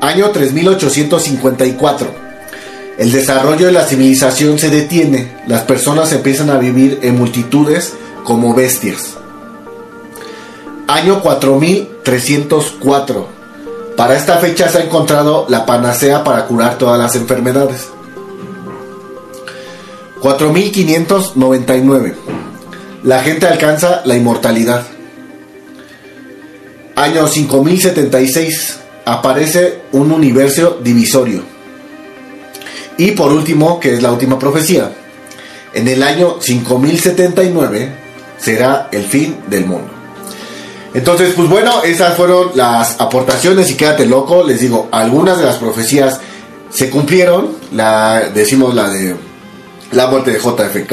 Año 0.00 0.30
3854. 0.30 2.14
El 2.96 3.10
desarrollo 3.10 3.66
de 3.66 3.72
la 3.72 3.84
civilización 3.84 4.56
se 4.56 4.70
detiene. 4.70 5.32
Las 5.48 5.62
personas 5.62 6.12
empiezan 6.12 6.50
a 6.50 6.58
vivir 6.58 7.00
en 7.02 7.18
multitudes 7.18 7.94
como 8.22 8.54
bestias. 8.54 9.16
Año 10.86 11.20
4304. 11.22 13.26
Para 13.96 14.16
esta 14.16 14.38
fecha 14.38 14.68
se 14.68 14.78
ha 14.78 14.84
encontrado 14.84 15.46
la 15.48 15.66
panacea 15.66 16.22
para 16.22 16.46
curar 16.46 16.78
todas 16.78 17.00
las 17.00 17.16
enfermedades. 17.16 17.88
4599. 20.22 22.14
La 23.02 23.20
gente 23.24 23.46
alcanza 23.46 24.02
la 24.04 24.14
inmortalidad. 24.16 24.86
Año 26.94 27.26
5076. 27.26 28.78
Aparece 29.04 29.80
un 29.90 30.12
universo 30.12 30.78
divisorio. 30.80 31.42
Y 32.98 33.10
por 33.12 33.32
último, 33.32 33.80
que 33.80 33.94
es 33.94 34.02
la 34.02 34.12
última 34.12 34.38
profecía. 34.38 34.92
En 35.74 35.88
el 35.88 36.04
año 36.04 36.36
5079 36.40 37.92
será 38.38 38.88
el 38.92 39.02
fin 39.02 39.38
del 39.48 39.66
mundo. 39.66 39.90
Entonces, 40.94 41.32
pues 41.34 41.48
bueno, 41.48 41.82
esas 41.82 42.16
fueron 42.16 42.52
las 42.54 43.00
aportaciones 43.00 43.68
y 43.72 43.74
quédate 43.74 44.06
loco. 44.06 44.44
Les 44.44 44.60
digo, 44.60 44.88
algunas 44.92 45.38
de 45.38 45.46
las 45.46 45.56
profecías 45.56 46.20
se 46.70 46.90
cumplieron. 46.90 47.56
La, 47.72 48.30
decimos 48.32 48.72
la 48.72 48.88
de 48.88 49.16
la 49.92 50.08
muerte 50.08 50.32
de 50.32 50.38
JFK, 50.38 50.92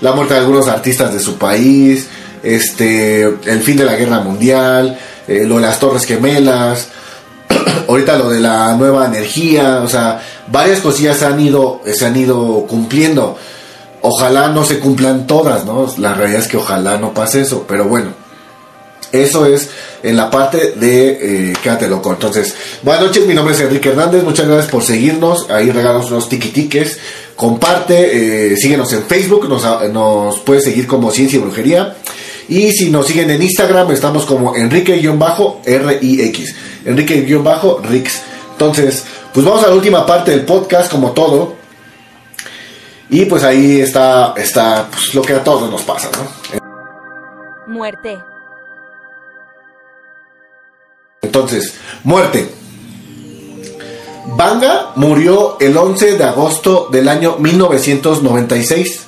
la 0.00 0.12
muerte 0.12 0.34
de 0.34 0.40
algunos 0.40 0.68
artistas 0.68 1.12
de 1.12 1.20
su 1.20 1.36
país, 1.36 2.08
este, 2.42 3.22
el 3.22 3.60
fin 3.62 3.76
de 3.76 3.84
la 3.84 3.96
guerra 3.96 4.20
mundial, 4.20 4.98
eh, 5.26 5.44
lo 5.46 5.56
de 5.56 5.62
las 5.62 5.78
Torres 5.78 6.04
Gemelas, 6.04 6.88
ahorita 7.88 8.18
lo 8.18 8.30
de 8.30 8.40
la 8.40 8.74
nueva 8.76 9.06
energía, 9.06 9.80
o 9.82 9.88
sea, 9.88 10.22
varias 10.48 10.80
cosillas 10.80 11.22
han 11.22 11.40
ido, 11.40 11.80
se 11.92 12.06
han 12.06 12.16
ido 12.16 12.66
cumpliendo. 12.66 13.38
Ojalá 14.02 14.48
no 14.48 14.64
se 14.64 14.80
cumplan 14.80 15.26
todas, 15.26 15.64
¿no? 15.64 15.86
La 15.96 16.12
realidad 16.12 16.42
es 16.42 16.48
que 16.48 16.58
ojalá 16.58 16.98
no 16.98 17.14
pase 17.14 17.40
eso, 17.40 17.64
pero 17.66 17.84
bueno. 17.84 18.23
Eso 19.14 19.46
es 19.46 19.70
en 20.02 20.16
la 20.16 20.28
parte 20.28 20.72
de 20.72 21.50
eh, 21.50 21.52
Quédate 21.62 21.86
Loco. 21.86 22.10
Entonces, 22.10 22.52
buenas 22.82 23.04
noches, 23.04 23.24
mi 23.28 23.34
nombre 23.34 23.54
es 23.54 23.60
Enrique 23.60 23.90
Hernández. 23.90 24.24
Muchas 24.24 24.48
gracias 24.48 24.68
por 24.68 24.82
seguirnos. 24.82 25.48
Ahí 25.50 25.70
regalos 25.70 26.10
unos 26.10 26.28
tiquitiques. 26.28 26.98
Comparte, 27.36 28.52
eh, 28.52 28.56
síguenos 28.56 28.92
en 28.92 29.04
Facebook. 29.04 29.48
Nos, 29.48 29.62
nos 29.92 30.40
puedes 30.40 30.64
seguir 30.64 30.88
como 30.88 31.12
Ciencia 31.12 31.36
y 31.36 31.42
Brujería. 31.42 31.94
Y 32.48 32.72
si 32.72 32.90
nos 32.90 33.06
siguen 33.06 33.30
en 33.30 33.40
Instagram, 33.40 33.92
estamos 33.92 34.26
como 34.26 34.56
Enrique-RIX. 34.56 36.54
Enrique-Rix. 36.84 38.22
Entonces, 38.50 39.04
pues 39.32 39.46
vamos 39.46 39.62
a 39.62 39.68
la 39.68 39.74
última 39.74 40.04
parte 40.04 40.32
del 40.32 40.44
podcast, 40.44 40.90
como 40.90 41.12
todo. 41.12 41.54
Y 43.10 43.26
pues 43.26 43.44
ahí 43.44 43.80
está, 43.80 44.34
está 44.36 44.88
pues, 44.90 45.14
lo 45.14 45.22
que 45.22 45.34
a 45.34 45.44
todos 45.44 45.70
nos 45.70 45.82
pasa, 45.82 46.10
¿no? 46.16 47.72
Muerte. 47.72 48.18
Entonces, 51.24 51.74
muerte. 52.04 52.48
Banga 54.36 54.92
murió 54.96 55.56
el 55.60 55.76
11 55.76 56.16
de 56.16 56.24
agosto 56.24 56.88
del 56.90 57.08
año 57.08 57.36
1996, 57.38 59.00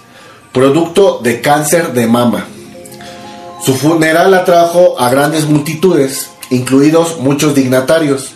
producto 0.52 1.20
de 1.22 1.40
cáncer 1.40 1.92
de 1.92 2.06
mama. 2.06 2.46
Su 3.64 3.74
funeral 3.74 4.32
atrajo 4.34 4.98
a 4.98 5.10
grandes 5.10 5.46
multitudes, 5.46 6.30
incluidos 6.50 7.18
muchos 7.18 7.54
dignatarios. 7.54 8.32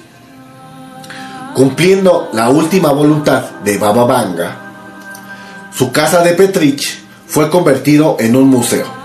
Cumpliendo 1.54 2.28
la 2.32 2.48
última 2.48 2.92
voluntad 2.92 3.42
de 3.64 3.78
Baba 3.78 4.04
Banga, 4.04 4.72
su 5.72 5.92
casa 5.92 6.22
de 6.22 6.32
Petrich 6.34 6.98
fue 7.26 7.48
convertido 7.50 8.16
en 8.18 8.36
un 8.36 8.48
museo. 8.48 8.99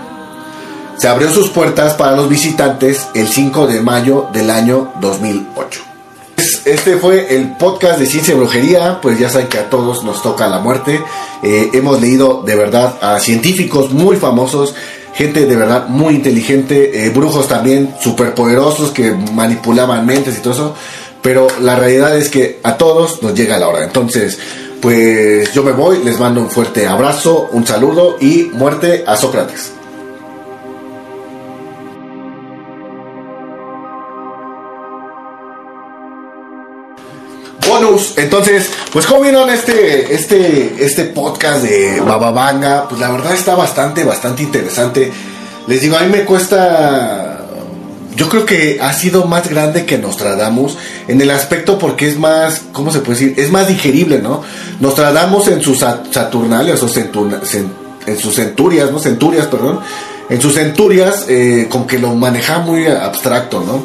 Se 0.98 1.08
abrió 1.08 1.30
sus 1.30 1.50
puertas 1.50 1.94
para 1.94 2.16
los 2.16 2.28
visitantes 2.28 3.06
el 3.14 3.28
5 3.28 3.66
de 3.66 3.80
mayo 3.80 4.28
del 4.32 4.50
año 4.50 4.92
2008. 5.00 5.82
Este 6.64 6.96
fue 6.96 7.36
el 7.36 7.52
podcast 7.56 7.98
de 7.98 8.06
Ciencia 8.06 8.34
y 8.34 8.38
Brujería, 8.38 8.98
pues 9.02 9.18
ya 9.18 9.28
saben 9.28 9.48
que 9.48 9.58
a 9.58 9.68
todos 9.68 10.04
nos 10.04 10.22
toca 10.22 10.48
la 10.48 10.58
muerte. 10.58 11.00
Eh, 11.42 11.70
hemos 11.74 12.00
leído 12.00 12.42
de 12.44 12.56
verdad 12.56 12.96
a 13.02 13.20
científicos 13.20 13.92
muy 13.92 14.16
famosos, 14.16 14.74
gente 15.12 15.44
de 15.44 15.54
verdad 15.54 15.86
muy 15.88 16.14
inteligente, 16.14 17.04
eh, 17.04 17.10
brujos 17.10 17.46
también 17.46 17.94
superpoderosos 18.00 18.90
que 18.90 19.12
manipulaban 19.12 20.06
mentes 20.06 20.38
y 20.38 20.40
todo 20.40 20.54
eso. 20.54 20.74
Pero 21.20 21.46
la 21.60 21.76
realidad 21.76 22.16
es 22.16 22.30
que 22.30 22.58
a 22.62 22.78
todos 22.78 23.22
nos 23.22 23.34
llega 23.34 23.58
la 23.58 23.68
hora. 23.68 23.84
Entonces, 23.84 24.38
pues 24.80 25.52
yo 25.52 25.62
me 25.62 25.72
voy, 25.72 26.02
les 26.02 26.18
mando 26.18 26.40
un 26.40 26.50
fuerte 26.50 26.86
abrazo, 26.86 27.48
un 27.52 27.66
saludo 27.66 28.16
y 28.18 28.50
muerte 28.54 29.04
a 29.06 29.16
Sócrates. 29.16 29.75
Entonces, 38.16 38.70
pues 38.92 39.06
como 39.06 39.22
vieron 39.22 39.50
este, 39.50 40.14
este, 40.14 40.76
este 40.84 41.04
podcast 41.04 41.62
de 41.62 42.00
Bababanga, 42.00 42.88
pues 42.88 43.00
la 43.00 43.10
verdad 43.10 43.34
está 43.34 43.54
bastante, 43.54 44.04
bastante 44.04 44.42
interesante. 44.42 45.12
Les 45.66 45.80
digo, 45.80 45.96
a 45.96 46.00
mí 46.00 46.10
me 46.10 46.24
cuesta, 46.24 47.44
yo 48.14 48.28
creo 48.28 48.46
que 48.46 48.78
ha 48.80 48.92
sido 48.92 49.26
más 49.26 49.50
grande 49.50 49.84
que 49.84 49.98
Nostradamus 49.98 50.78
en 51.06 51.20
el 51.20 51.30
aspecto 51.30 51.78
porque 51.78 52.08
es 52.08 52.18
más, 52.18 52.62
¿cómo 52.72 52.90
se 52.90 53.00
puede 53.00 53.18
decir? 53.18 53.34
Es 53.36 53.50
más 53.50 53.68
digerible, 53.68 54.20
¿no? 54.20 54.42
Nostradamus 54.80 55.48
en 55.48 55.60
sus 55.60 55.80
Saturnales 55.80 56.82
o 56.82 56.88
en 58.06 58.18
sus 58.18 58.34
centurias, 58.36 58.90
¿no? 58.90 58.98
Centurias, 58.98 59.46
perdón. 59.46 59.80
En 60.28 60.40
sus 60.40 60.54
centurias, 60.54 61.26
eh, 61.28 61.68
como 61.70 61.86
que 61.86 61.98
lo 61.98 62.14
maneja 62.14 62.58
muy 62.58 62.86
abstracto, 62.86 63.60
¿no? 63.60 63.80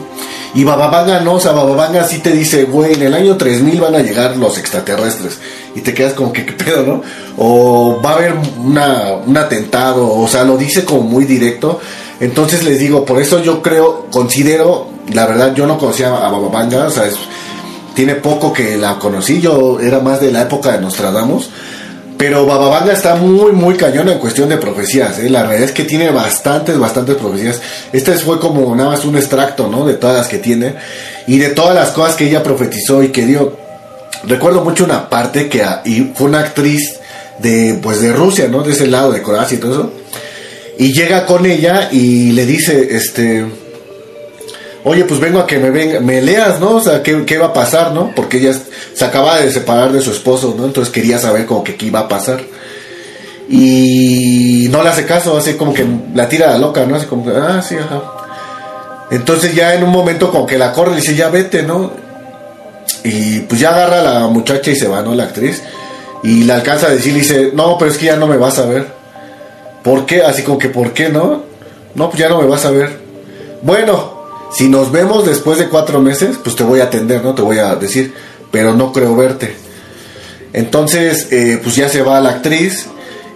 Y 0.53 0.63
Bababanga 0.63 1.21
no, 1.21 1.35
o 1.35 1.39
sea, 1.39 1.53
Bababanga 1.53 2.03
sí 2.05 2.19
te 2.19 2.31
dice, 2.31 2.65
güey, 2.65 2.93
en 2.93 3.03
el 3.03 3.13
año 3.13 3.37
3000 3.37 3.79
van 3.79 3.95
a 3.95 3.99
llegar 3.99 4.35
los 4.35 4.57
extraterrestres. 4.57 5.39
Y 5.75 5.81
te 5.81 5.93
quedas 5.93 6.13
como 6.13 6.33
que, 6.33 6.45
¿qué 6.47 6.53
pedo, 6.53 6.83
no? 6.83 7.01
O 7.37 8.01
va 8.03 8.11
a 8.11 8.15
haber 8.15 8.35
una, 8.57 9.13
un 9.25 9.37
atentado, 9.37 10.13
o 10.13 10.27
sea, 10.27 10.43
lo 10.43 10.57
dice 10.57 10.83
como 10.83 11.01
muy 11.01 11.25
directo. 11.25 11.79
Entonces 12.19 12.63
les 12.63 12.79
digo, 12.79 13.05
por 13.05 13.21
eso 13.21 13.41
yo 13.41 13.61
creo, 13.61 14.07
considero, 14.11 14.89
la 15.13 15.25
verdad, 15.25 15.55
yo 15.55 15.65
no 15.65 15.77
conocía 15.77 16.09
a 16.09 16.29
Bababanga, 16.29 16.87
o 16.87 16.91
sea, 16.91 17.05
tiene 17.95 18.15
poco 18.15 18.53
que 18.53 18.77
la 18.77 18.99
conocí, 18.99 19.41
yo 19.41 19.79
era 19.79 19.99
más 19.99 20.21
de 20.21 20.31
la 20.31 20.43
época 20.43 20.71
de 20.73 20.81
Nostradamus. 20.81 21.49
Pero 22.21 22.45
Bababanga 22.45 22.93
está 22.93 23.15
muy, 23.15 23.51
muy 23.51 23.73
cañón 23.73 24.07
en 24.07 24.19
cuestión 24.19 24.47
de 24.47 24.57
profecías. 24.57 25.17
¿eh? 25.17 25.27
La 25.27 25.41
realidad 25.41 25.69
es 25.69 25.71
que 25.71 25.85
tiene 25.85 26.11
bastantes, 26.11 26.77
bastantes 26.77 27.15
profecías. 27.15 27.59
Este 27.91 28.13
fue 28.13 28.39
como 28.39 28.75
nada 28.75 28.91
más 28.91 29.05
un 29.05 29.17
extracto, 29.17 29.67
¿no? 29.67 29.87
De 29.87 29.95
todas 29.95 30.17
las 30.17 30.27
que 30.27 30.37
tiene. 30.37 30.75
Y 31.25 31.39
de 31.39 31.49
todas 31.49 31.73
las 31.73 31.89
cosas 31.89 32.15
que 32.15 32.25
ella 32.25 32.43
profetizó 32.43 33.01
y 33.01 33.07
que 33.07 33.25
dio. 33.25 33.57
Recuerdo 34.25 34.63
mucho 34.63 34.83
una 34.83 35.09
parte 35.09 35.49
que 35.49 35.65
y 35.83 36.11
fue 36.13 36.27
una 36.27 36.41
actriz 36.41 36.99
de, 37.39 37.79
pues 37.81 38.01
de 38.01 38.13
Rusia, 38.13 38.47
¿no? 38.47 38.61
De 38.61 38.73
ese 38.73 38.85
lado, 38.85 39.11
de 39.11 39.23
Croacia 39.23 39.57
y 39.57 39.59
todo 39.59 39.71
eso. 39.71 39.93
Y 40.77 40.93
llega 40.93 41.25
con 41.25 41.47
ella 41.47 41.89
y 41.91 42.33
le 42.33 42.45
dice, 42.45 42.87
este 42.91 43.47
oye, 44.83 45.03
pues 45.05 45.19
vengo 45.19 45.39
a 45.39 45.47
que 45.47 45.57
me 45.57 45.69
venga, 45.69 45.99
me 45.99 46.21
leas, 46.21 46.59
¿no? 46.59 46.75
O 46.75 46.81
sea, 46.81 47.03
¿qué, 47.03 47.37
va 47.37 47.47
a 47.47 47.53
pasar, 47.53 47.91
¿no? 47.91 48.11
Porque 48.15 48.37
ella 48.37 48.53
se 48.93 49.05
acaba 49.05 49.39
de 49.39 49.51
separar 49.51 49.91
de 49.91 50.01
su 50.01 50.11
esposo, 50.11 50.55
¿no? 50.57 50.65
Entonces 50.65 50.93
quería 50.93 51.19
saber 51.19 51.45
como 51.45 51.63
que 51.63 51.75
qué 51.75 51.87
iba 51.87 51.99
a 51.99 52.07
pasar. 52.07 52.41
Y 53.49 54.67
no 54.71 54.81
le 54.81 54.89
hace 54.89 55.05
caso, 55.05 55.37
así 55.37 55.53
como 55.55 55.73
que 55.73 55.85
la 56.13 56.29
tira 56.29 56.47
a 56.47 56.51
la 56.51 56.57
loca, 56.57 56.85
¿no? 56.85 56.95
Así 56.95 57.05
como 57.05 57.25
que, 57.25 57.31
ah, 57.31 57.61
sí, 57.61 57.75
ajá. 57.75 58.01
Entonces 59.11 59.53
ya 59.53 59.75
en 59.75 59.83
un 59.83 59.89
momento 59.89 60.31
como 60.31 60.47
que 60.47 60.57
la 60.57 60.71
corre 60.71 60.93
y 60.93 60.95
dice, 60.95 61.15
ya 61.15 61.29
vete, 61.29 61.63
¿no? 61.63 61.91
Y 63.03 63.39
pues 63.41 63.59
ya 63.59 63.71
agarra 63.71 63.99
a 63.99 64.03
la 64.03 64.27
muchacha 64.27 64.71
y 64.71 64.75
se 64.75 64.87
va, 64.87 65.01
¿no? 65.01 65.13
La 65.13 65.23
actriz. 65.23 65.61
Y 66.23 66.43
le 66.43 66.53
alcanza 66.53 66.87
a 66.87 66.91
decir, 66.91 67.13
dice, 67.13 67.51
no, 67.53 67.77
pero 67.77 67.91
es 67.91 67.97
que 67.97 68.05
ya 68.05 68.15
no 68.15 68.27
me 68.27 68.37
vas 68.37 68.57
a 68.59 68.65
ver. 68.65 68.87
¿Por 69.83 70.05
qué? 70.05 70.21
Así 70.21 70.43
como 70.43 70.57
que, 70.57 70.69
¿por 70.69 70.93
qué 70.93 71.09
no? 71.09 71.43
No, 71.95 72.09
pues 72.09 72.19
ya 72.19 72.29
no 72.29 72.39
me 72.39 72.47
vas 72.47 72.63
a 72.65 72.71
ver. 72.71 72.99
Bueno, 73.63 74.20
si 74.53 74.67
nos 74.67 74.91
vemos 74.91 75.25
después 75.25 75.57
de 75.57 75.69
cuatro 75.69 76.01
meses, 76.01 76.37
pues 76.43 76.55
te 76.55 76.63
voy 76.63 76.81
a 76.81 76.85
atender, 76.85 77.23
¿no? 77.23 77.33
Te 77.33 77.41
voy 77.41 77.59
a 77.59 77.75
decir, 77.75 78.13
pero 78.51 78.73
no 78.73 78.91
creo 78.91 79.15
verte. 79.15 79.55
Entonces, 80.53 81.27
eh, 81.31 81.59
pues 81.63 81.75
ya 81.75 81.87
se 81.87 82.01
va 82.01 82.19
la 82.19 82.31
actriz 82.31 82.87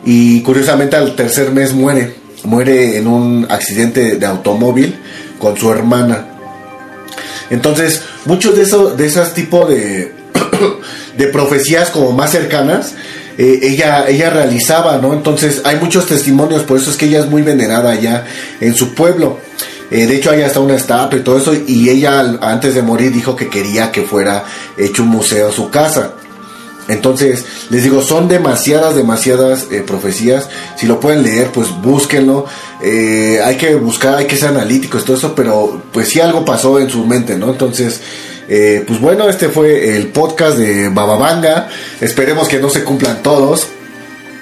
y 0.04 0.42
curiosamente 0.42 0.96
al 0.96 1.16
tercer 1.16 1.52
mes 1.52 1.74
muere. 1.74 2.16
Muere 2.44 2.98
en 2.98 3.08
un 3.08 3.48
accidente 3.50 4.18
de 4.18 4.26
automóvil 4.26 4.96
con 5.40 5.58
su 5.58 5.72
hermana. 5.72 6.28
Entonces, 7.50 8.02
muchos 8.26 8.56
de 8.56 8.64
esos 8.64 8.98
de 8.98 9.08
esos 9.08 9.34
tipos 9.34 9.70
de, 9.70 10.12
de 11.18 11.28
profecías 11.28 11.90
como 11.90 12.12
más 12.12 12.32
cercanas, 12.32 12.94
eh, 13.38 13.60
ella, 13.64 14.08
ella 14.08 14.30
realizaba, 14.30 14.98
¿no? 14.98 15.14
Entonces, 15.14 15.62
hay 15.64 15.78
muchos 15.78 16.06
testimonios, 16.08 16.64
por 16.64 16.78
eso 16.78 16.92
es 16.92 16.98
que 16.98 17.06
ella 17.06 17.20
es 17.20 17.28
muy 17.28 17.42
venerada 17.42 17.92
allá 17.92 18.26
en 18.60 18.76
su 18.76 18.94
pueblo. 18.94 19.40
Eh, 19.92 20.08
de 20.08 20.16
hecho, 20.16 20.32
hay 20.32 20.42
hasta 20.42 20.60
una 20.60 20.76
estatua 20.76 21.20
y 21.20 21.24
todo 21.24 21.38
eso. 21.38 21.54
Y 21.54 21.90
ella, 21.90 22.20
antes 22.42 22.76
de 22.76 22.82
morir, 22.82 23.12
dijo 23.12 23.36
que 23.36 23.50
quería 23.50 23.92
que 23.92 24.04
fuera 24.04 24.44
hecho 24.78 25.04
un 25.04 25.10
museo 25.10 25.50
a 25.50 25.52
su 25.52 25.70
casa. 25.70 26.14
Entonces, 26.88 27.46
les 27.72 27.84
digo, 27.84 28.02
son 28.02 28.28
demasiadas, 28.28 28.96
demasiadas 28.96 29.68
eh, 29.72 29.84
profecías. 29.86 30.50
Si 30.78 30.86
lo 30.86 31.00
pueden 31.00 31.24
leer, 31.24 31.52
pues 31.52 31.70
búsquenlo. 31.82 32.46
Eh, 32.82 33.40
hay 33.44 33.58
que 33.58 33.76
buscar, 33.76 34.16
hay 34.18 34.26
que 34.26 34.38
ser 34.38 34.50
analíticos, 34.50 35.04
todo 35.04 35.18
eso, 35.18 35.34
pero 35.34 35.82
pues 35.92 36.10
sí 36.10 36.20
algo 36.20 36.46
pasó 36.46 36.80
en 36.80 36.90
su 36.90 37.06
mente, 37.06 37.38
¿no? 37.38 37.50
Entonces, 37.52 38.02
pues 38.48 39.02
bueno, 39.02 39.28
este 39.28 39.50
fue 39.50 39.98
el 39.98 40.10
podcast 40.10 40.58
de 40.58 40.90
Bababanga. 40.90 41.68
Esperemos 42.00 42.48
que 42.48 42.60
no 42.60 42.70
se 42.70 42.84
cumplan 42.84 43.24
todos. 43.24 43.68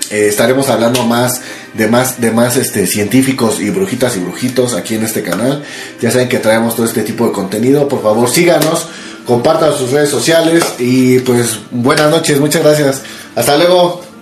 estaremos 0.10 0.68
hablando 0.70 1.06
más 1.06 1.40
de 1.74 1.88
más, 1.88 2.22
de 2.22 2.32
más 2.32 2.58
este, 2.58 2.88
científicos 2.88 3.60
y 3.60 3.70
brujitas 3.70 4.16
y 4.16 4.20
brujitos 4.20 4.74
aquí 4.74 4.96
en 4.96 5.04
este 5.04 5.24
canal. 5.24 5.64
Ya 6.02 6.12
saben 6.12 6.30
que 6.30 6.40
traemos 6.40 6.76
todo 6.76 6.86
este 6.86 7.02
tipo 7.04 7.28
de 7.28 7.34
contenido. 7.34 7.88
Por 7.88 8.02
favor, 8.02 8.30
síganos, 8.30 8.88
compartan 9.26 9.74
sus 9.74 9.92
redes 9.92 10.10
sociales 10.10 10.64
y 10.80 11.20
pues 11.20 11.60
buenas 11.72 12.10
noches, 12.10 12.40
muchas 12.40 12.64
gracias. 12.64 13.02
Hasta 13.36 13.58
luego. 13.58 14.13